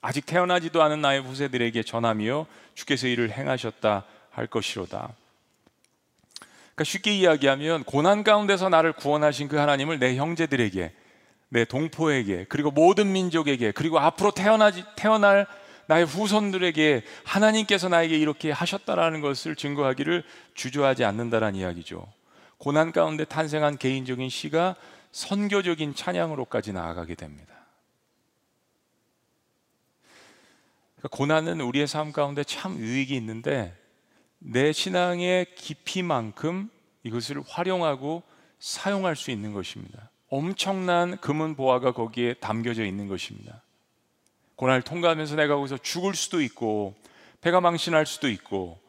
[0.00, 5.14] 아직 태어나지도 않은 나의 후세들에게 전하며 주께서 이를 행하셨다 할 것이로다
[6.74, 10.92] 그러니까 쉽게 이야기하면 고난 가운데서 나를 구원하신 그 하나님을 내 형제들에게,
[11.50, 15.46] 내 동포에게, 그리고 모든 민족에게, 그리고 앞으로 태어나지 태어날
[15.86, 22.06] 나의 후손들에게 하나님께서 나에게 이렇게 하셨다라는 것을 증거하기를 주저하지 않는다라는 이야기죠.
[22.56, 24.76] 고난 가운데 탄생한 개인적인 시가
[25.10, 27.52] 선교적인 찬양으로까지 나아가게 됩니다.
[30.96, 33.76] 그러니까 고난은 우리의 삶 가운데 참 유익이 있는데
[34.44, 36.70] 내 신앙의 깊이만큼
[37.04, 38.22] 이것을 활용하고
[38.58, 40.10] 사용할 수 있는 것입니다.
[40.28, 43.62] 엄청난 금은 보화가 거기에 담겨져 있는 것입니다.
[44.56, 46.94] 고난을 통과하면서 내가 거기서 죽을 수도 있고
[47.40, 48.80] 배가 망신할 수도 있고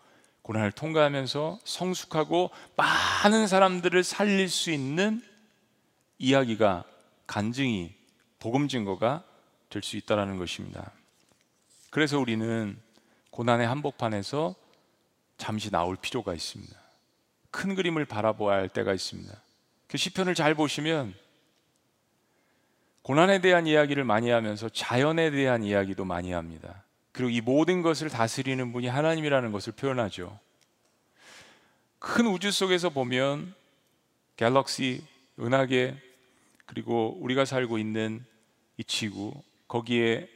[0.41, 5.21] 고난을 통과하면서 성숙하고 많은 사람들을 살릴 수 있는
[6.19, 6.83] 이야기가
[7.27, 7.93] 간증이
[8.39, 9.23] 복음 증거가
[9.69, 10.91] 될 수 있다라는 것입니다.
[11.89, 12.79] 그래서 우리는
[13.31, 14.55] 고난의 한복판에서
[15.43, 16.73] 잠시 나올 필요가 있습니다.
[17.51, 19.33] 큰 그림을 바라보아야 할 때가 있습니다.
[19.89, 21.13] 그 시편을 잘 보시면
[23.01, 26.85] 고난에 대한 이야기를 많이 하면서 자연에 대한 이야기도 많이 합니다.
[27.11, 30.39] 그리고 이 모든 것을 다스리는 분이 하나님이라는 것을 표현하죠.
[31.99, 33.53] 큰 우주 속에서 보면
[34.37, 35.03] 갤럭시,
[35.37, 36.01] 은하계,
[36.65, 38.25] 그리고 우리가 살고 있는
[38.77, 39.33] 이 지구,
[39.67, 40.29] 거기에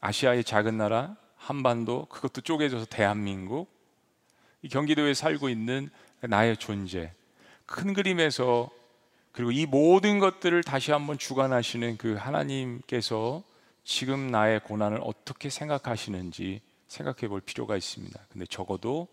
[0.00, 3.77] 아시아의 작은 나라, 한반도, 그것도 쪼개져서 대한민국,
[4.66, 5.90] 경기도에 살고 있는
[6.20, 7.12] 나의 존재,
[7.66, 8.70] 큰 그림에서
[9.32, 13.44] 그리고 이 모든 것들을 다시 한번 주관하시는 그 하나님께서
[13.84, 18.18] 지금 나의 고난을 어떻게 생각하시는지 생각해 볼 필요가 있습니다.
[18.30, 19.06] 근데 적어도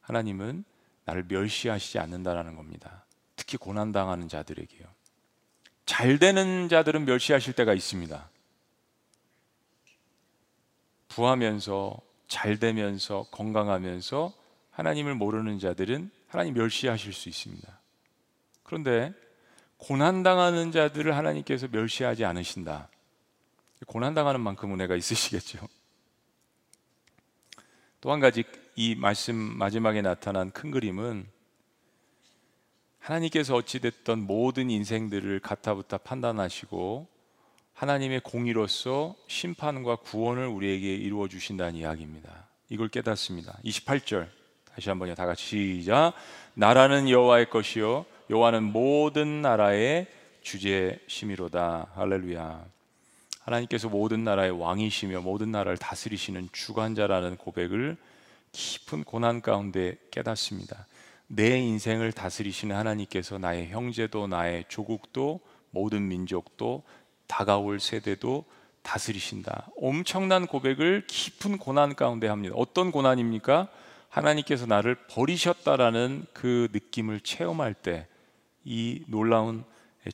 [0.00, 0.64] 하나님은
[1.04, 3.04] 나를 멸시하시지 않는다라는 겁니다.
[3.36, 4.86] 특히 고난 당하는 자들에게요.
[5.86, 8.28] 잘 되는 자들은 멸시하실 때가 있습니다.
[11.08, 14.32] 부하면서 잘 되면서 건강하면서
[14.78, 17.80] 하나님을 모르는 자들은 하나님 멸시하실 수 있습니다.
[18.62, 19.12] 그런데
[19.78, 22.88] 고난당하는 자들을 하나님께서 멸시하지 않으신다.
[23.88, 25.66] 고난당하는 만큼 은혜가 있으시겠죠.
[28.00, 28.44] 또 한 가지
[28.76, 31.26] 이 말씀 마지막에 나타난 큰 그림은
[33.00, 37.08] 하나님께서 어찌됐던 모든 인생들을 가타부타 판단하시고
[37.72, 42.46] 하나님의 공의로서 심판과 구원을 우리에게 이루어 주신다는 이야기입니다.
[42.68, 43.58] 이걸 깨닫습니다.
[43.64, 44.37] 28절
[44.78, 45.16] 다시 한번요.
[45.16, 46.12] 다 같이 시작.
[46.54, 50.06] 나라는 여호와의 것이요 여호와는 모든 나라의
[50.42, 51.88] 주제심이로다.
[51.96, 52.64] 할렐루야.
[53.40, 57.96] 하나님께서 모든 나라의 왕이시며 모든 나라를 다스리시는 주관자라는 고백을
[58.52, 60.86] 깊은 고난 가운데 깨닫습니다.
[61.26, 65.40] 내 인생을 다스리시는 하나님께서 나의 형제도 나의 조국도
[65.72, 66.84] 모든 민족도
[67.26, 68.44] 다가올 세대도
[68.82, 69.70] 다스리신다.
[69.82, 72.54] 엄청난 고백을 깊은 고난 가운데 합니다.
[72.56, 73.68] 어떤 고난입니까?
[74.08, 78.06] 하나님께서 나를 버리셨다라는 그 느낌을 체험할 때
[78.70, 79.64] 이 놀라운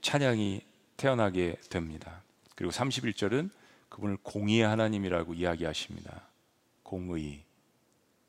[0.00, 0.60] 찬양이
[0.96, 2.22] 태어나게 됩니다.
[2.54, 3.50] 그리고 31절은
[3.88, 6.28] 그분을 공의의 하나님이라고 이야기하십니다.
[6.84, 7.42] 공의.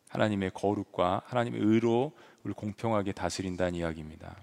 [0.09, 2.11] 하나님의 거룩과 하나님의 의로
[2.43, 4.35] 우리 공평하게 다스린다는 이야기입니다.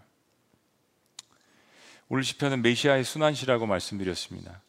[2.08, 4.60] 오늘 시편은 메시아의 순환시라고 말씀드렸습니다.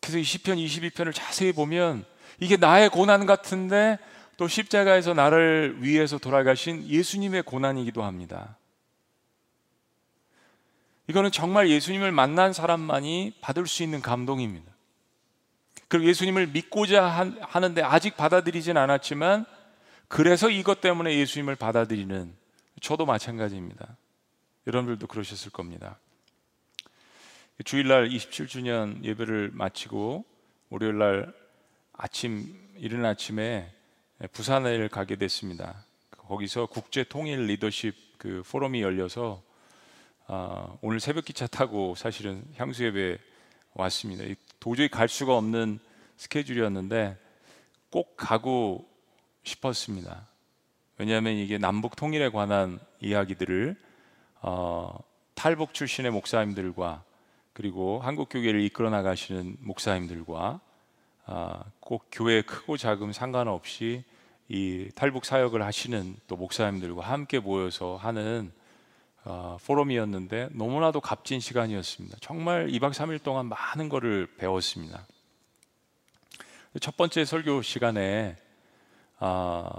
[0.00, 2.04] 그래서 이 시편 22편을 자세히 보면
[2.38, 3.98] 이게 나의 고난 같은데
[4.36, 8.56] 또 십자가에서 나를 위해서 돌아가신 예수님의 고난이기도 합니다.
[11.06, 14.72] 이거는 정말 예수님을 만난 사람만이 받을 수 있는 감동입니다.
[15.88, 17.04] 그리고 예수님을 믿고자
[17.40, 19.44] 하는데 아직 받아들이진 않았지만
[20.08, 22.34] 그래서 이것 때문에 예수님을 받아들이는
[22.80, 23.96] 저도 마찬가지입니다.
[24.66, 25.98] 여러분들도 그러셨을 겁니다.
[27.64, 30.24] 주일날 27주년 예배를 마치고
[30.70, 31.32] 월요일날
[31.92, 33.72] 아침 이른 아침에
[34.32, 35.84] 부산을 가게 됐습니다.
[36.10, 39.42] 거기서 국제 통일 리더십 그 포럼이 열려서
[40.26, 43.18] 아, 오늘 새벽 기차 타고 사실은 향수 예배
[43.74, 44.24] 왔습니다.
[44.60, 45.78] 도저히 갈 수가 없는
[46.16, 47.18] 스케줄이었는데
[47.90, 48.88] 꼭 가고
[49.42, 50.26] 싶었습니다.
[50.96, 53.76] 왜냐하면 이게 남북 통일에 관한 이야기들을
[54.40, 54.98] 어,
[55.34, 57.04] 탈북 출신의 목사님들과
[57.52, 60.60] 그리고 한국 교회를 이끌어 나가시는 목사님들과 아,
[61.80, 64.04] 꼭 교회 크고 작음 상관없이
[64.48, 68.52] 이 탈북 사역을 하시는 또 목사님들과 함께 모여서 하는
[69.24, 72.18] 어, 포럼이었는데 너무나도 값진 시간이었습니다.
[72.20, 75.06] 정말 2박 3일 동안 많은 것을 배웠습니다.
[76.80, 78.36] 첫 번째 설교 시간에
[79.18, 79.72] 아,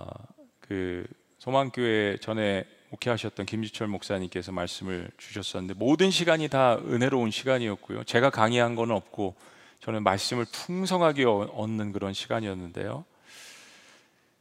[0.62, 1.06] 그
[1.38, 8.04] 소망교회 전에 목회하셨던 김지철 목사님께서 말씀을 주셨었는데 모든 시간이 다 은혜로운 시간이었고요.
[8.06, 9.36] 제가 강의한 건 없고
[9.80, 13.06] 저는 말씀을 풍성하게 얻는 그런 시간이었는데요.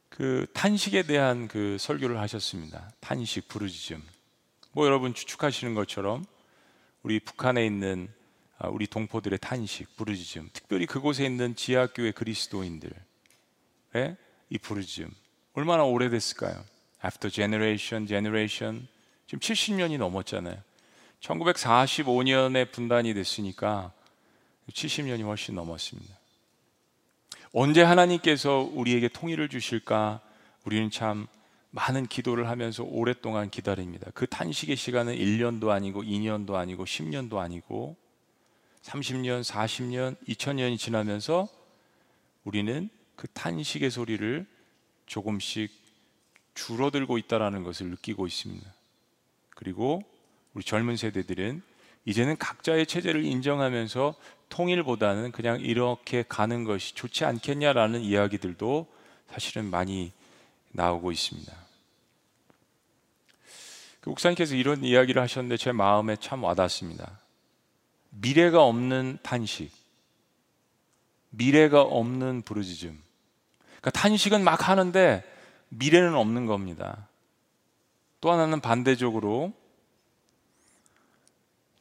[0.09, 2.91] 그 탄식에 대한 그 설교를 하셨습니다.
[3.01, 4.03] 탄식, 부르짖음.
[4.72, 6.24] 뭐 여러분 추측하시는 것처럼
[7.03, 8.09] 우리 북한에 있는
[8.59, 12.97] 아, 우리 동포들의 탄식, 부르짖음, 특별히 그곳에 있는 지하교회 그리스도인들의
[14.51, 15.11] 이 부르짖음
[15.55, 16.64] 얼마나 오래됐을까요?
[17.05, 18.87] After generation, generation
[19.26, 20.57] 지금 70년이 넘었잖아요.
[21.20, 23.93] 1945년에 분단이 됐으니까
[24.73, 26.15] 70년이 훨씬 넘었습니다.
[27.53, 30.21] 언제 하나님께서 우리에게 통일을 주실까?
[30.65, 31.27] 우리는 참
[31.71, 34.11] 많은 기도를 하면서 오랫동안 기다립니다.
[34.15, 37.97] 그 탄식의 시간은 1년도 아니고 2년도 아니고 10년도 아니고
[38.83, 41.49] 30년, 40년, 2000년이 지나면서
[42.45, 44.47] 우리는 그 탄식의 소리를
[45.07, 45.71] 조금씩
[46.55, 48.73] 줄어들고 있다라는 것을 느끼고 있습니다.
[49.51, 50.03] 그리고
[50.55, 51.62] 우리 젊은 세대들은
[52.05, 54.15] 이제는 각자의 체제를 인정하면서
[54.49, 58.86] 통일보다는 그냥 이렇게 가는 것이 좋지 않겠냐라는 이야기들도
[59.30, 60.12] 사실은 많이
[60.72, 61.53] 나오고 있습니다.
[64.01, 67.18] 그 목사님께서 이런 이야기를 하셨는데 제 마음에 참 와닿습니다.
[68.11, 69.72] 미래가 없는 탄식,
[71.30, 73.03] 미래가 없는 부르짖음.
[73.80, 75.24] 그러니까 탄식은 막 하는데
[75.70, 77.09] 미래는 없는 겁니다.
[78.20, 79.53] 또 하나는 반대적으로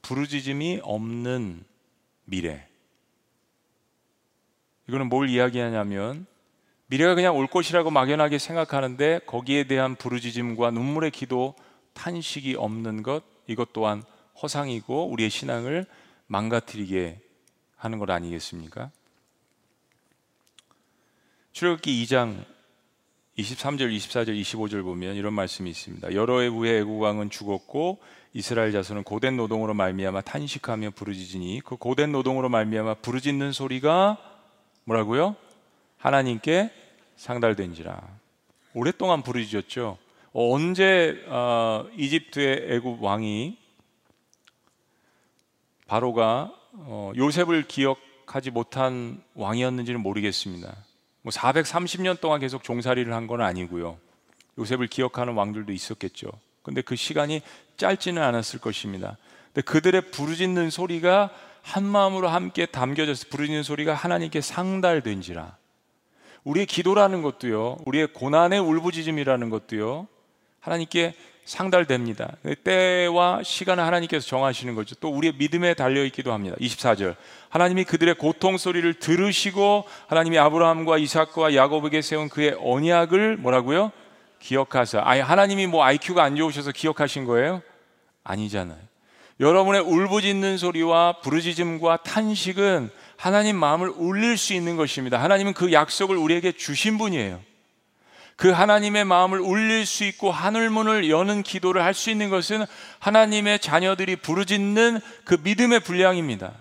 [0.02, 1.64] 부르짖음이 없는
[2.26, 2.68] 미래.
[4.88, 6.26] 이거는 뭘 이야기하냐면
[6.88, 11.56] 미래가 그냥 올 것이라고 막연하게 생각하는데 거기에 대한 부르짖음과 눈물의 기도,
[11.94, 14.04] 탄식이 없는 것 이것 또한
[14.42, 15.86] 허상이고 우리의 신앙을
[16.28, 17.20] 망가뜨리게
[17.76, 18.92] 하는 것 아니겠습니까?
[21.52, 22.46] 출애굽기 2장
[23.38, 26.14] 23절, 24절, 25절 보면 이런 말씀이 있습니다.
[26.14, 28.00] 여러 해 후에 애국 왕은 죽었고
[28.34, 34.18] 이스라엘 자손은 고된 노동으로 말미암아 탄식하며 부르짖으니 그 고된 노동으로 말미암아 부르짖는 소리가
[34.86, 35.36] 뭐라고요?
[35.98, 36.72] 하나님께
[37.16, 38.02] 상달된지라.
[38.74, 39.98] 오랫동안 부르짖었죠.
[40.34, 43.58] 어, 언제 어, 이집트의 애굽 왕이
[45.86, 50.76] 바로가 어, 요셉을 기억하지 못한 왕이었는지는 모르겠습니다.
[51.22, 53.98] 뭐 430년 동안 계속 종살이를 한 건 아니고요.
[54.58, 56.30] 요셉을 기억하는 왕들도 있었겠죠.
[56.64, 57.42] 근데 그 시간이
[57.78, 59.18] 짧지는 않았을 것입니다.
[59.54, 61.30] 근데 그들의 부르짖는 소리가
[61.62, 65.56] 한 마음으로 함께 담겨져서 부르짖는 소리가 하나님께 상달된지라.
[66.44, 70.08] 우리의 기도라는 것도요, 우리의 고난의 울부짖음이라는 것도요,
[70.60, 71.14] 하나님께
[71.46, 72.38] 상달됩니다.
[72.64, 74.96] 때와 시간을 하나님께서 정하시는 거죠.
[74.96, 76.56] 또 우리의 믿음에 달려 있기도 합니다.
[76.60, 77.16] 24절.
[77.50, 83.92] 하나님이 그들의 고통 소리를 들으시고 하나님이 아브라함과 이삭과 야곱에게 세운 그의 언약을 뭐라고요?
[84.44, 85.02] 기억하사.
[85.04, 87.62] 아니 하나님이 뭐 IQ가 안 좋으셔서 기억하신 거예요?
[88.24, 88.78] 아니잖아요.
[89.40, 95.22] 여러분의 울부짖는 소리와 부르짖음과 탄식은 하나님 마음을 울릴 수 있는 것입니다.
[95.22, 97.42] 하나님은 그 약속을 우리에게 주신 분이에요.
[98.36, 102.66] 그 하나님의 마음을 울릴 수 있고 하늘문을 여는 기도를 할 수 있는 것은
[103.00, 106.52] 하나님의 자녀들이 부르짖는 그 믿음의 분량입니다.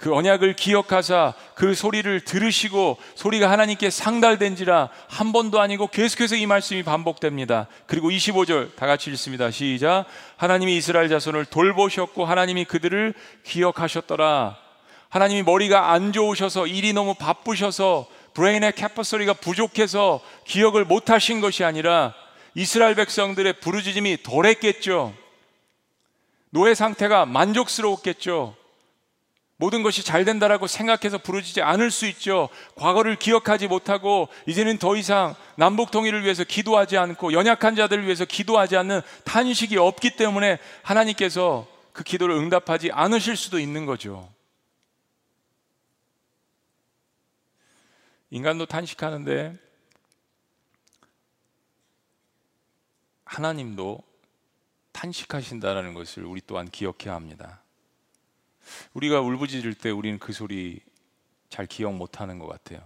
[0.00, 6.82] 그 언약을 기억하사 그 소리를 들으시고 소리가 하나님께 상달된지라 한 번도 아니고 계속해서 이 말씀이
[6.82, 7.66] 반복됩니다.
[7.84, 9.50] 그리고 25절 다 같이 읽습니다.
[9.50, 10.06] 시작.
[10.38, 13.12] 하나님이 이스라엘 자손을 돌보셨고 하나님이 그들을
[13.44, 14.56] 기억하셨더라.
[15.10, 22.14] 하나님이 머리가 안 좋으셔서 일이 너무 바쁘셔서 브레인의 캐퍼서리가 부족해서 기억을 못 하신 것이 아니라
[22.54, 25.12] 이스라엘 백성들의 부르짖음이 덜했겠죠.
[26.48, 28.59] 노예 상태가 만족스러웠겠죠.
[29.60, 32.48] 모든 것이 잘 된다라고 생각해서 부르짖지 않을 수 있죠.
[32.76, 38.78] 과거를 기억하지 못하고 이제는 더 이상 남북 통일을 위해서 기도하지 않고 연약한 자들을 위해서 기도하지
[38.78, 44.32] 않는 탄식이 없기 때문에 하나님께서 그 기도를 응답하지 않으실 수도 있는 거죠.
[48.30, 49.58] 인간도 탄식하는데
[53.26, 54.02] 하나님도
[54.92, 57.59] 탄식하신다라는 것을 우리 또한 기억해야 합니다.
[58.94, 60.80] 우리가 울부짖을 때 우리는 그 소리
[61.48, 62.80] 잘 기억 못하는 것 같아요.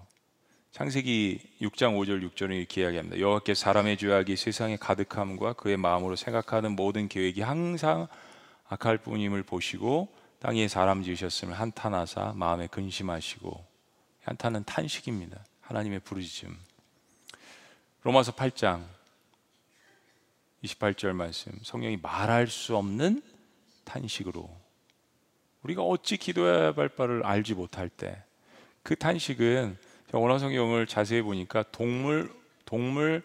[0.73, 3.21] 창세기 6장 5절 6절은 이렇게 이야기합니다.
[3.21, 8.09] 여호와께 사람의 죄악이 세상에 가득함과 그의 마음으로 생각하는 모든 계획이 항상
[8.69, 13.65] 악할 뿐임을 보시고 땅에 사람 지으셨음을 한탄하사 마음에 근심하시고
[14.25, 15.45] 한탄은 탄식입니다.
[15.61, 16.59] 하나님의 부르짖음.
[18.03, 18.85] 로마서 8장
[20.65, 21.53] 28절 말씀.
[21.63, 23.23] 성령이 말할 수 없는
[23.85, 24.64] 탄식으로
[25.65, 28.23] 우리가 어찌 기도해야 할 바를 알지 못할 때
[28.85, 29.79] 그 탄식은
[30.13, 32.31] 원어 성경을 자세히 보니까 동물
[32.67, 33.23] 동물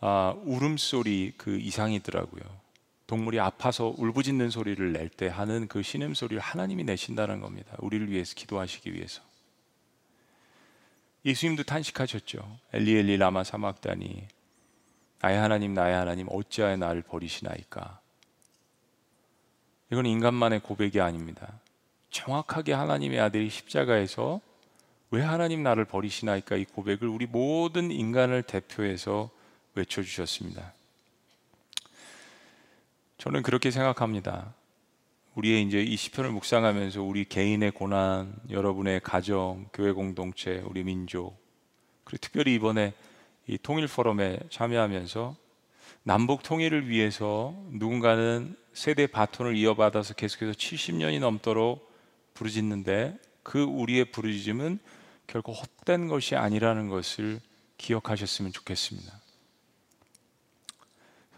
[0.00, 2.42] 아, 울음소리 그 이상이더라고요.
[3.08, 7.74] 동물이 아파서 울부짖는 소리를 낼 때 하는 그 신음 소리를 하나님이 내신다는 겁니다.
[7.78, 9.22] 우리를 위해서 기도하시기 위해서.
[11.24, 12.58] 예수님도 탄식하셨죠.
[12.74, 14.28] 엘리 엘리 라마 사막다니
[15.20, 17.98] 나의 하나님 나의 하나님 어찌하여 나를 버리시나이까.
[19.90, 21.58] 이건 인간만의 고백이 아닙니다.
[22.18, 24.40] 정확하게 하나님의 아들이 십자가에서
[25.10, 29.30] 왜 하나님 나를 버리시나이까 이 고백을 우리 모든 인간을 대표해서
[29.76, 30.72] 외쳐주셨습니다.
[33.18, 34.52] 저는 그렇게 생각합니다.
[35.36, 41.38] 우리의 이제 이 시편을 묵상하면서 우리 개인의 고난, 여러분의 가정, 교회 공동체, 우리 민족,
[42.02, 42.94] 그리고 특별히 이번에
[43.46, 45.36] 이 통일 포럼에 참여하면서
[46.02, 51.87] 남북 통일을 위해서 누군가는 세대 바톤을 이어받아서 계속해서 70년이 넘도록
[52.38, 54.78] 부르짖는데 그 우리의 부르짖음은
[55.26, 57.40] 결코 헛된 것이 아니라는 것을
[57.78, 59.12] 기억하셨으면 좋겠습니다.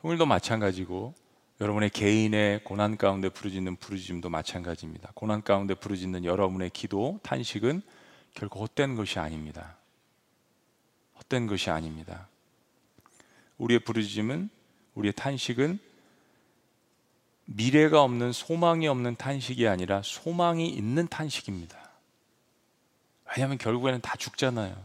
[0.02, 1.14] 오늘도 마찬가지고
[1.60, 5.12] 여러분의 개인의 고난 가운데 부르짖는 부르짖음도 마찬가지입니다.
[5.14, 7.82] 고난 가운데 부르짖는 여러분의 기도, 탄식은
[8.34, 9.76] 결코 헛된 것이 아닙니다.
[11.18, 12.28] 헛된 것이 아닙니다.
[13.58, 14.48] 우리의 부르짖음은
[14.94, 15.78] 우리의 탄식은
[17.52, 21.76] 미래가 없는 소망이 없는 탄식이 아니라 소망이 있는 탄식입니다.
[23.32, 24.76] 왜냐하면 결국에는 다 죽잖아요.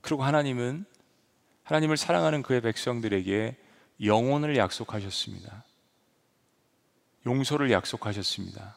[0.00, 0.84] 그리고 하나님은
[1.64, 3.56] 하나님을 사랑하는 그의 백성들에게
[4.04, 5.64] 영혼을 약속하셨습니다.
[7.26, 8.76] 용서를 약속하셨습니다.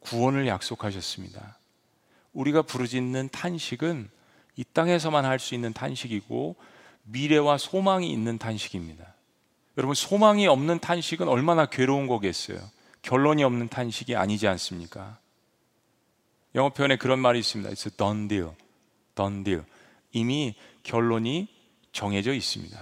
[0.00, 1.58] 구원을 약속하셨습니다.
[2.32, 4.10] 우리가 부르짖는 탄식은
[4.56, 6.56] 이 땅에서만 할 수 있는 탄식이고
[7.04, 9.14] 미래와 소망이 있는 탄식입니다.
[9.78, 12.58] 여러분 소망이 없는 탄식은 얼마나 괴로운 거겠어요.
[13.02, 15.18] 결론이 없는 탄식이 아니지 않습니까?
[16.56, 17.70] 영어 표현에 그런 말이 있습니다.
[17.70, 18.50] It's a done deal.
[19.14, 19.64] done deal.
[20.10, 21.46] 이미 결론이
[21.92, 22.76] 정해져 있습니다.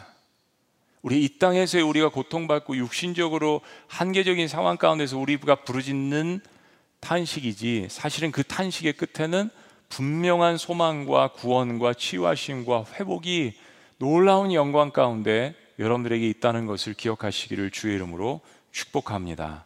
[1.03, 6.40] 우리 이 땅에서 우리가 고통받고 육신적으로 한계적인 상황 가운데서 우리가 부르짖는
[7.01, 9.51] 탄식이지 사실은 그 탄식의 끝에는
[9.90, 13.53] 분명한 소망과 구원과 치유하심과 회복이
[13.99, 18.41] 놀라운 영광 가운데 여러분들에게 있다는 것을 기억하시기를 주의 이름으로
[18.72, 19.64] 축복합니다.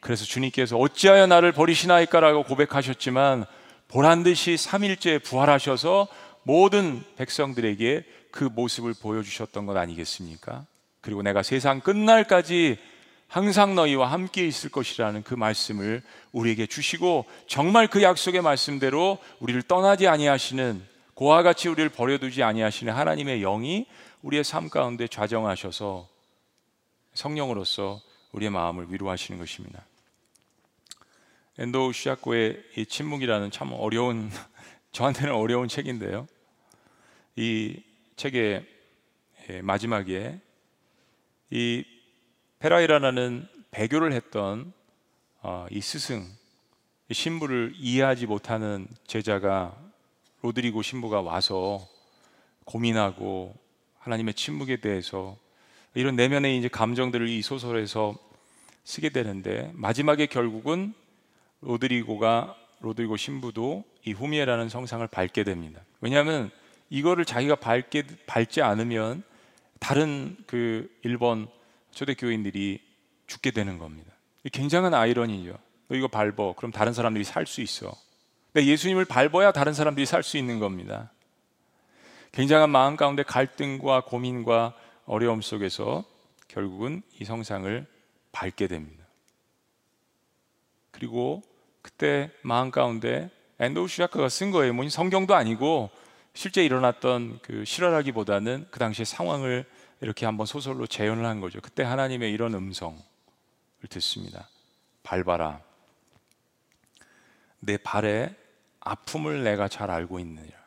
[0.00, 3.44] 그래서 주님께서 어찌하여 나를 버리시나이까라고 고백하셨지만
[3.88, 6.08] 보란 듯이 3일째 부활하셔서
[6.42, 10.64] 모든 백성들에게 그 모습을 보여주셨던 것 아니겠습니까?
[11.00, 12.78] 그리고 내가 세상 끝날까지
[13.26, 20.08] 항상 너희와 함께 있을 것이라는 그 말씀을 우리에게 주시고 정말 그 약속의 말씀대로 우리를 떠나지
[20.08, 20.82] 아니하시는
[21.14, 23.86] 고와 같이 우리를 버려두지 아니하시는 하나님의 영이
[24.22, 26.08] 우리의 삶 가운데 좌정하셔서
[27.14, 28.00] 성령으로서
[28.32, 29.84] 우리의 마음을 위로하시는 것입니다.
[31.58, 34.30] 엔도 시아코의 이 침묵이라는 참 어려운
[34.92, 36.26] 저한테는 어려운 책인데요.
[37.36, 37.82] 이
[38.16, 38.66] 책의
[39.62, 40.40] 마지막에
[41.50, 41.84] 이
[42.58, 44.72] 페라이라라는 배교를 했던
[45.42, 46.26] 어, 이 스승
[47.10, 49.76] 신부를 이해하지 못하는 제자가
[50.42, 51.88] 로드리고 신부가 와서
[52.64, 53.54] 고민하고
[54.00, 55.36] 하나님의 침묵에 대해서
[55.94, 58.16] 이런 내면의 이제 감정들을 이 소설에서
[58.84, 60.94] 쓰게 되는데 마지막에 결국은
[61.60, 65.80] 로드리고가 로드리고 신부도 이 후미에라는 성상을 밟게 됩니다.
[66.00, 66.50] 왜냐하면
[66.88, 69.22] 이거를 자기가 밟게 밟지 않으면
[69.78, 71.48] 다른 그 일본
[71.92, 72.80] 초대교인들이
[73.26, 74.12] 죽게 되는 겁니다.
[74.52, 75.58] 굉장한 아이러니죠.
[75.88, 76.54] 너 이거 밟어.
[76.56, 77.94] 그럼 다른 사람들이 살 수 있어.
[78.52, 81.12] 근데 예수님을 밟아야 다른 사람들이 살 수 있는 겁니다.
[82.32, 84.74] 굉장한 마음 가운데 갈등과 고민과
[85.04, 86.04] 어려움 속에서
[86.48, 87.86] 결국은 이 성상을
[88.32, 89.04] 밟게 됩니다.
[90.90, 91.42] 그리고
[91.82, 94.72] 그때 마음 가운데 앤도우 슈자크가 쓴 거예요.
[94.72, 95.90] 뭐 성경도 아니고
[96.34, 99.64] 실제 일어났던 그 실화라기보다는 그 당시의 상황을
[100.00, 101.60] 이렇게 한번 소설로 재현을 한 거죠.
[101.60, 102.96] 그때 하나님의 이런 음성을
[103.88, 104.48] 듣습니다.
[105.02, 105.60] 밟아라.
[107.60, 108.34] 내 발에
[108.80, 110.59] 아픔을 내가 잘 알고 있느냐.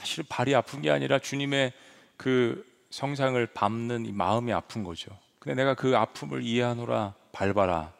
[0.00, 1.74] 사실 발이 아픈 게 아니라 주님의
[2.16, 5.16] 그 성상을 밟는 이 마음이 아픈 거죠.
[5.38, 7.92] 근데 내가 그 아픔을 이해하노라 밟아라.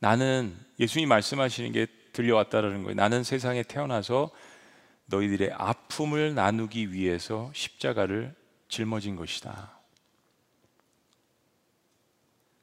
[0.00, 2.94] 나는 예수님 말씀하시는 게 들려왔다라는 거예요.
[2.96, 4.30] 나는 세상에 태어나서
[5.06, 8.34] 너희들의 아픔을 나누기 위해서 십자가를
[8.68, 9.70] 짊어진 것이다.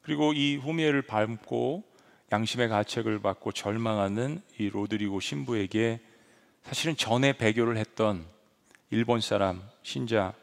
[0.01, 1.85] 그리고 이 후미에를 밟고
[2.33, 6.01] 양심의 가책을 받고 절망하는 이 로드리고 신부에게
[6.63, 8.32] 사실은 전에 배교를 했던
[8.93, 10.35] 일본 사람 신자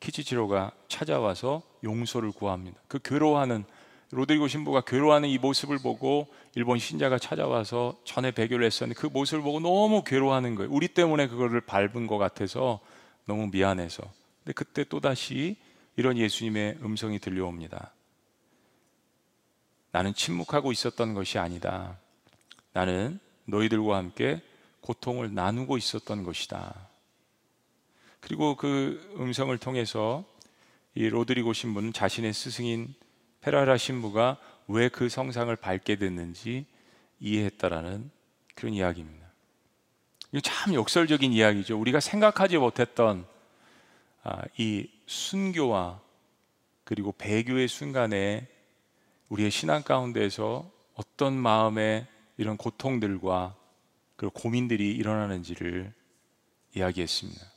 [0.00, 2.76] 키치치로가 찾아와서 용서를 구합니다.
[2.88, 3.64] 그 괴로워하는
[4.10, 6.26] 로드리고 신부가 괴로워하는 이 모습을 보고
[6.56, 10.72] 일본 신자가 찾아와서 전에 배교를 했었는데 그 모습을 보고 너무 괴로워하는 거예요.
[10.72, 12.80] 우리 때문에 그거를 밟은 것 같아서
[13.24, 14.02] 너무 미안해서.
[14.42, 15.56] 근데 그때 또다시
[15.94, 17.92] 이런 예수님의 음성이 들려옵니다.
[19.92, 21.98] 나는 침묵하고 있었던 것이 아니다.
[22.72, 24.42] 나는 너희들과 함께
[24.80, 26.90] 고통을 나누고 있었던 것이다.
[28.22, 30.24] 그리고 그 음성을 통해서
[30.94, 32.94] 이 로드리고 신부는 자신의 스승인
[33.42, 36.64] 페라라 신부가 왜 그 성상을 밟게 됐는지
[37.20, 38.10] 이해했다라는
[38.54, 39.26] 그런 이야기입니다.
[40.30, 41.78] 이거 참 역설적인 이야기죠.
[41.78, 43.26] 우리가 생각하지 못했던
[44.22, 46.00] 아, 이 순교와
[46.84, 48.46] 그리고 배교의 순간에
[49.28, 52.06] 우리의 신앙 가운데서 어떤 마음의
[52.36, 53.56] 이런 고통들과
[54.14, 55.92] 그리고 고민들이 일어나는지를
[56.74, 57.51] 이야기했습니다.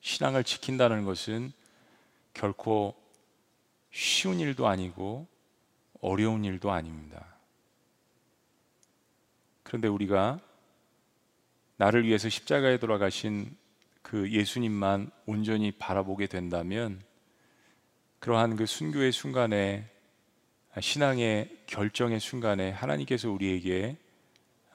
[0.00, 1.52] 신앙을 지킨다는 것은
[2.34, 2.94] 결코
[3.90, 5.26] 쉬운 일도 아니고
[6.00, 7.26] 어려운 일도 아닙니다.
[9.62, 10.40] 그런데 우리가
[11.76, 13.56] 나를 위해서 십자가에 돌아가신
[14.02, 17.02] 그 예수님만 온전히 바라보게 된다면
[18.18, 19.88] 그러한 그 순교의 순간에
[20.80, 23.96] 신앙의 결정의 순간에 하나님께서 우리에게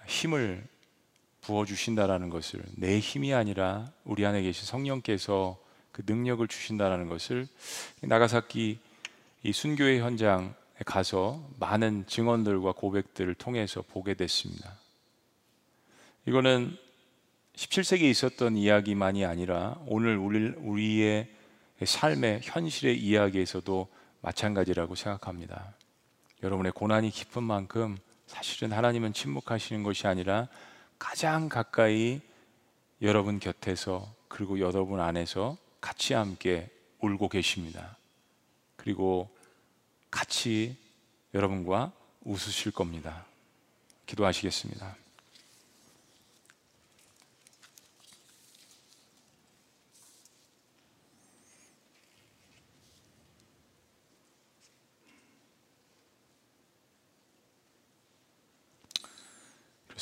[0.06, 0.68] 힘을
[1.44, 5.58] 부어 주신다라는 것을 내 힘이 아니라 우리 안에 계신 성령께서
[5.92, 7.48] 그 능력을 주신다라는 것을
[8.02, 8.80] 나가사키
[9.44, 10.54] 이 순교의 현장에
[10.86, 14.78] 가서 많은 증언들과 고백들을 통해서 보게 됐습니다.
[16.26, 16.78] 이거는
[17.56, 21.28] 17세기에 있었던 이야기만이 아니라 오늘 우리 의
[21.84, 23.88] 삶의 현실의 이야기에서도
[24.22, 25.76] 마찬가지라고 생각합니다.
[26.42, 30.48] 여러분의 고난이 깊은 만큼 사실은 하나님은 침묵하시는 것이 아니라
[31.04, 32.22] 가장 가까이
[33.02, 37.98] 여러분 곁에서 그리고 여러분 안에서 같이 함께 울고 계십니다.
[38.78, 39.30] 그리고
[40.10, 40.78] 같이
[41.34, 41.92] 여러분과
[42.22, 43.26] 웃으실 겁니다.
[44.06, 44.96] 기도하시겠습니다.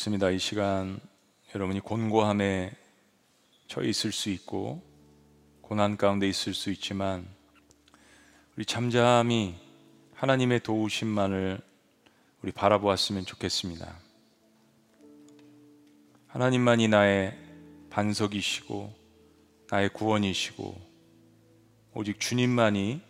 [0.01, 0.31] 그렇습니다.
[0.31, 0.99] 이 시간
[1.53, 2.71] 여러분이 곤고함에
[3.67, 4.81] 처해 있을 수 있고
[5.61, 7.27] 고난 가운데 있을 수 있지만
[8.57, 9.55] 우리 잠잠히
[10.15, 11.61] 하나님의 도우심만을
[12.41, 13.95] 우리 바라보았으면 좋겠습니다.
[16.29, 17.37] 하나님만이 나의
[17.91, 18.91] 반석이시고
[19.69, 20.81] 나의 구원이시고
[21.93, 23.01] 오직 주님만이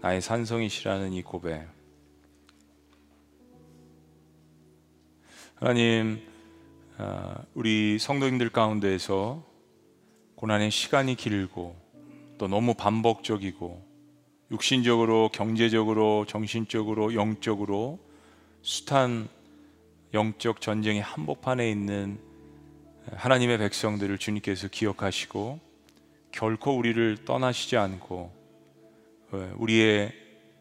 [0.00, 1.81] 나의 산성이시라는 이 고백.
[5.62, 6.20] 하나님,
[6.98, 9.46] 아, 우리 성도님들 가운데에서
[10.34, 11.76] 고난의 시간이 길고
[12.36, 13.80] 또 너무 반복적이고
[14.50, 18.00] 육신적으로, 경제적으로, 정신적으로, 영적으로
[18.62, 19.28] 숱한
[20.12, 22.18] 영적 전쟁의 한복판에 있는
[23.12, 25.60] 하나님의 백성들을 주님께서 기억하시고
[26.32, 28.32] 결코 우리를 떠나시지 않고
[29.30, 30.12] 어, 우리의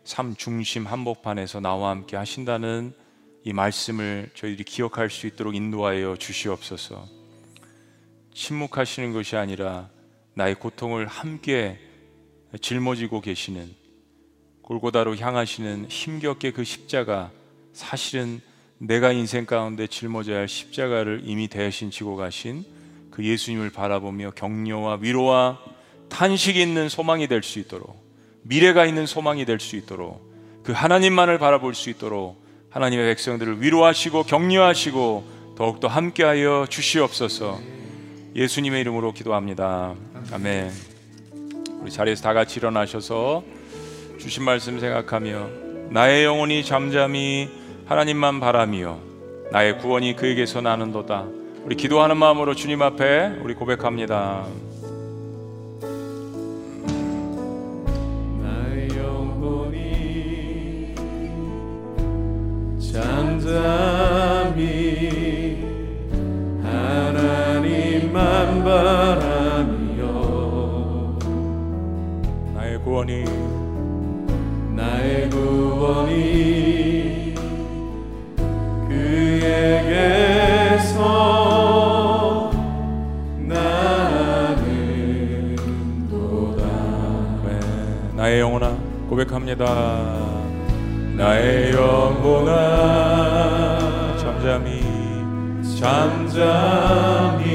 [0.03, 2.93] 삶 중심 한복판에서 나와 함께 하신다는
[3.43, 7.07] 이 말씀을 저희들이 기억할 수 있도록 인도하여 주시옵소서.
[8.33, 9.89] 침묵하시는 것이 아니라
[10.35, 11.79] 나의 고통을 함께
[12.59, 13.69] 짊어지고 계시는
[14.61, 17.31] 골고다로 향하시는 힘겹게 그 십자가
[17.73, 18.41] 사실은
[18.77, 22.65] 내가 인생 가운데 짊어져야 할 십자가를 이미 대신 지고 가신
[23.09, 25.59] 그 예수님을 바라보며 격려와 위로와
[26.09, 28.01] 탄식이 있는 소망이 될 수 있도록
[28.43, 30.31] 미래가 있는 소망이 될 수 있도록
[30.63, 32.40] 그 하나님만을 바라볼 수 있도록
[32.71, 35.23] 하나님의 백성들을 위로하시고 격려하시고
[35.57, 37.59] 더욱더 함께하여 주시옵소서
[38.33, 39.93] 예수님의 이름으로 기도합니다.
[40.31, 40.71] 아멘.
[41.81, 43.43] 우리 자리에서 다 같이 일어나셔서
[44.17, 45.49] 주신 말씀 생각하며
[45.89, 47.49] 나의 영혼이 잠잠히
[47.87, 48.99] 하나님만 바라며
[49.51, 51.27] 나의 구원이 그에게서 나는도다.
[51.65, 54.45] 우리 기도하는 마음으로 주님 앞에 우리 고백합니다.
[62.91, 63.47] 잠잠히
[66.61, 70.01] 하나님만 바라며
[72.53, 73.23] 나의 구원이
[74.75, 77.33] 나의 구원이
[78.89, 80.99] 그에게서
[83.37, 84.65] 나는
[86.09, 86.65] 도다
[87.45, 87.57] 네,
[88.17, 88.75] 나의 영혼아
[89.09, 90.20] 고백합니다.
[91.21, 92.57] 나의 영혼아
[94.17, 94.81] 잠잠히
[95.79, 97.45] 잠잠히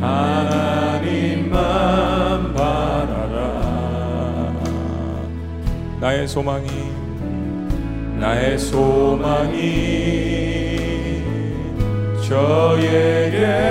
[0.00, 1.54] 하나님만
[2.54, 3.36] 바라라.
[6.00, 6.66] 나의 소망이
[8.20, 9.60] 나의 소망이
[12.26, 13.66] 저에게서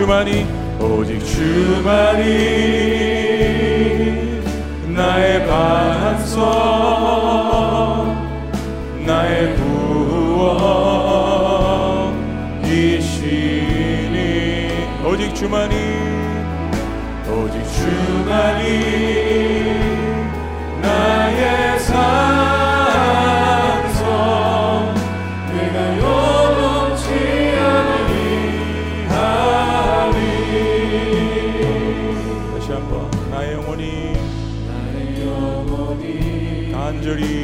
[0.00, 0.46] 주만이
[0.80, 2.24] 오직 주만이
[4.94, 6.40] 나의 반석
[9.04, 10.78] 나의 구원이시니.
[15.04, 15.74] 오직 주만이
[17.28, 19.59] 오직 주만이
[37.10, 37.39] 간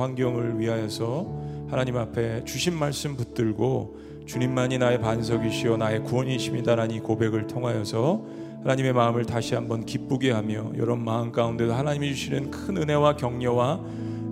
[0.00, 8.24] 환경을 위하여서 하나님 앞에 주신 말씀 붙들고 주님만이 나의 반석이시요 나의 구원이십니다라는 이 고백을 통하여서
[8.62, 13.80] 하나님의 마음을 다시 한번 기쁘게 하며 여러분 마음 가운데도 하나님이 주시는 큰 은혜와 격려와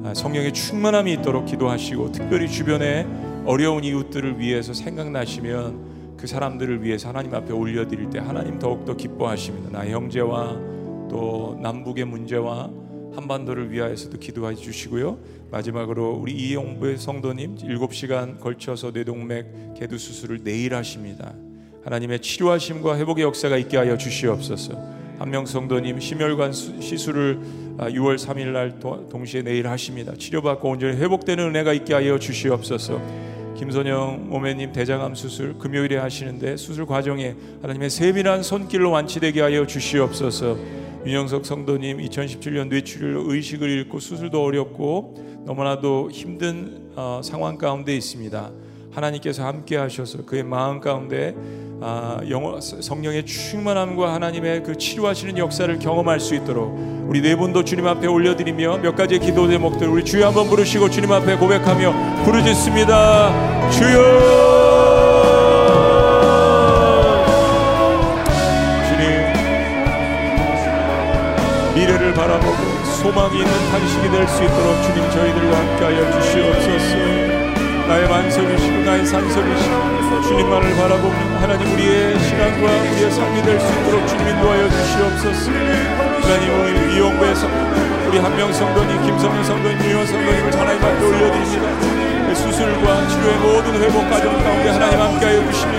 [0.04, 3.06] 아, 성령의 충만함이 있도록 기도하시고 특별히 주변에
[3.46, 9.70] 어려운 이웃들을 위해서 생각나시면 그 사람들을 위해서 하나님 앞에 올려드릴 때 하나님 더욱더 기뻐하십니다.
[9.70, 10.56] 나의 형제와
[11.08, 12.70] 또 남북의 문제와
[13.14, 15.18] 한반도를 위하여서도 기도해 주시고요.
[15.50, 21.32] 마지막으로 우리 이용부의 성도님 7시간 걸쳐서 뇌동맥 개두 수술을 내일 하십니다.
[21.84, 24.98] 하나님의 치료하심과 회복의 역사가 있게 하여 주시옵소서.
[25.18, 27.40] 한명 성도님 심혈관 수- 시술을
[27.78, 30.12] 6월 3일 날 도- 동시에 내일 하십니다.
[30.16, 33.00] 치료받고 온전히 회복되는 은혜가 있게 하여 주시옵소서.
[33.56, 40.56] 김선영 오매님 대장암 수술 금요일에 하시는데 수술 과정에 하나님의 세밀한 손길로 완치되게 하여 주시옵소서.
[41.08, 48.50] 윤영석 성도님 2017년 뇌출혈 의식을 잃고 수술도 어렵고 너무나도 힘든 어, 상황 가운데 있습니다.
[48.92, 51.34] 하나님께서 함께 하셔서 그의 마음 가운데
[51.80, 56.76] 아, 영어, 성령의 충만함과 하나님의 그 치료하시는 역사를 경험할 수 있도록
[57.08, 61.10] 우리 네 분도 주님 앞에 올려드리며 몇 가지 기도 제목들 우리 주여 한번 부르시고 주님
[61.10, 64.47] 앞에 고백하며 부르짖습니다 주여
[72.28, 76.96] 바라보고 소망이 있는 탄식이 될 수 있도록 주님 저희들과 함께하여 주시옵소서.
[77.88, 84.28] 나의 만석이시고 나의 산석이시고 주님만을 바라보며 하나님 우리의 신앙과 우리의 삶이 될 수 있도록 주님
[84.28, 85.50] 인도하여 주시옵소서.
[86.22, 93.08] 하나님 우리 성도님 우리 한명 성도님 김성현 성도님 유현 성도님을 하나님 앞에 올려드립니다 그 수술과
[93.08, 95.72] 치료의 모든 회복 과정 가운데 하나님 함께하여 주시며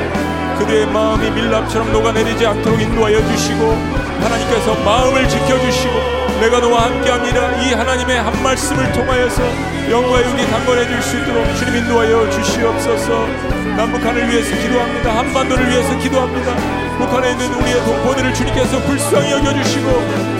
[0.57, 3.71] 그들의 마음이 밀랍처럼 녹아내리지 않도록 인도하여 주시고
[4.21, 7.61] 하나님께서 마음을 지켜주시고 내가 너와 함께합니다.
[7.61, 9.43] 이 하나님의 한 말씀을 통하여서
[9.89, 13.27] 영과 육이 강건해 줄수 있도록 주님 인도하여 주시옵소서.
[13.75, 15.17] 남북한을 위해서 기도합니다.
[15.17, 16.55] 한반도를 위해서 기도합니다.
[16.97, 19.87] 북한에 있는 우리의 동포들을 주님께서 불쌍히 여겨주시고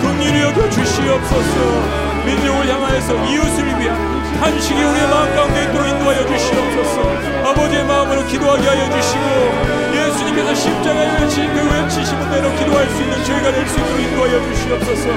[0.00, 2.10] 긍휼히 여겨주시옵소서.
[2.24, 7.50] 민족을 향하여서 이웃을 위한 탄식이 우리의 마음 가운데 있도록 인도하여 주시옵소서.
[7.50, 9.99] 아버지의 마음으로 기도하게 하여 주시고
[10.30, 15.08] 예수님께서 십자가에 외친 그 외치심은 대로 기도할 수 있는 저희가 될 수 있도록 인도하여 주시옵소서.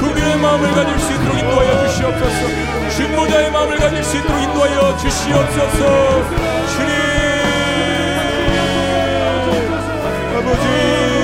[0.00, 2.90] 긍휼의 마음을 가질 수 있도록 인도하여 주시옵소서.
[2.96, 6.22] 중보자의 마음을 가질 수 있도록 인도하여 주시옵소서.
[6.76, 6.92] 주님!
[10.36, 11.21] 아버지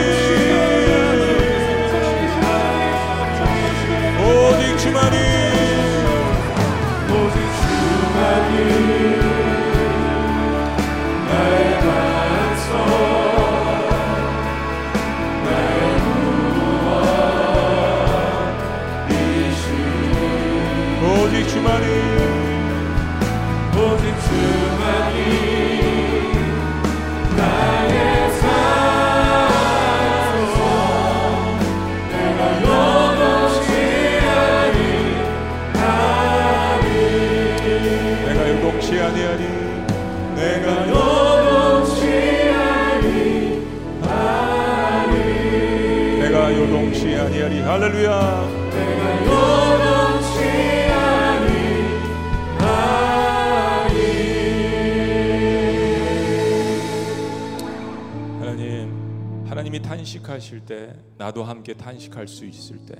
[61.99, 62.95] 탄식할 수 있을 때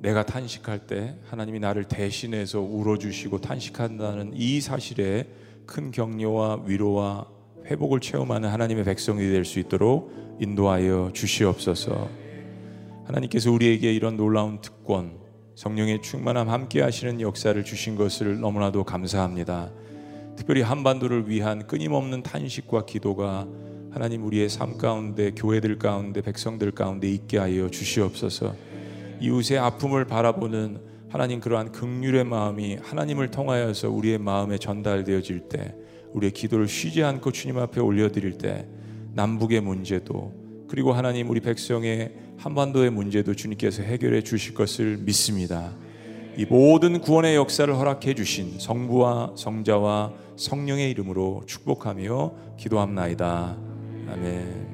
[0.00, 5.28] 내가 탄식할 때 하나님이 나를 대신해서 울어주시고 탄식한다는 이 사실에
[5.64, 7.26] 큰 격려와 위로와
[7.64, 12.10] 회복을 체험하는 하나님의 백성이 될 수 있도록 인도하여 주시옵소서.
[13.04, 15.18] 하나님께서 우리에게 이런 놀라운 특권,
[15.54, 19.70] 성령의 충만함 함께 하시는 역사를 주신 것을 너무나도 감사합니다.
[20.36, 23.46] 특별히 한반도를 위한 끊임없는 탄식과 기도가
[23.92, 28.54] 하나님 우리의 삶 가운데 교회들 가운데 백성들 가운데 있게 하여 주시옵소서.
[29.20, 30.80] 이웃의 아픔을 바라보는
[31.10, 35.74] 하나님 그러한 극률의 마음이 하나님을 통하여서 우리의 마음에 전달되어질 때
[36.14, 38.66] 우리의 기도를 쉬지 않고 주님 앞에 올려드릴 때
[39.12, 40.32] 남북의 문제도
[40.68, 45.70] 그리고 하나님 우리 백성의 한반도의 문제도 주님께서 해결해 주실 것을 믿습니다.
[46.38, 53.71] 이 모든 구원의 역사를 허락해 주신 성부와 성자와 성령의 이름으로 축복하며 기도합나이다.
[54.08, 54.71] 아멘.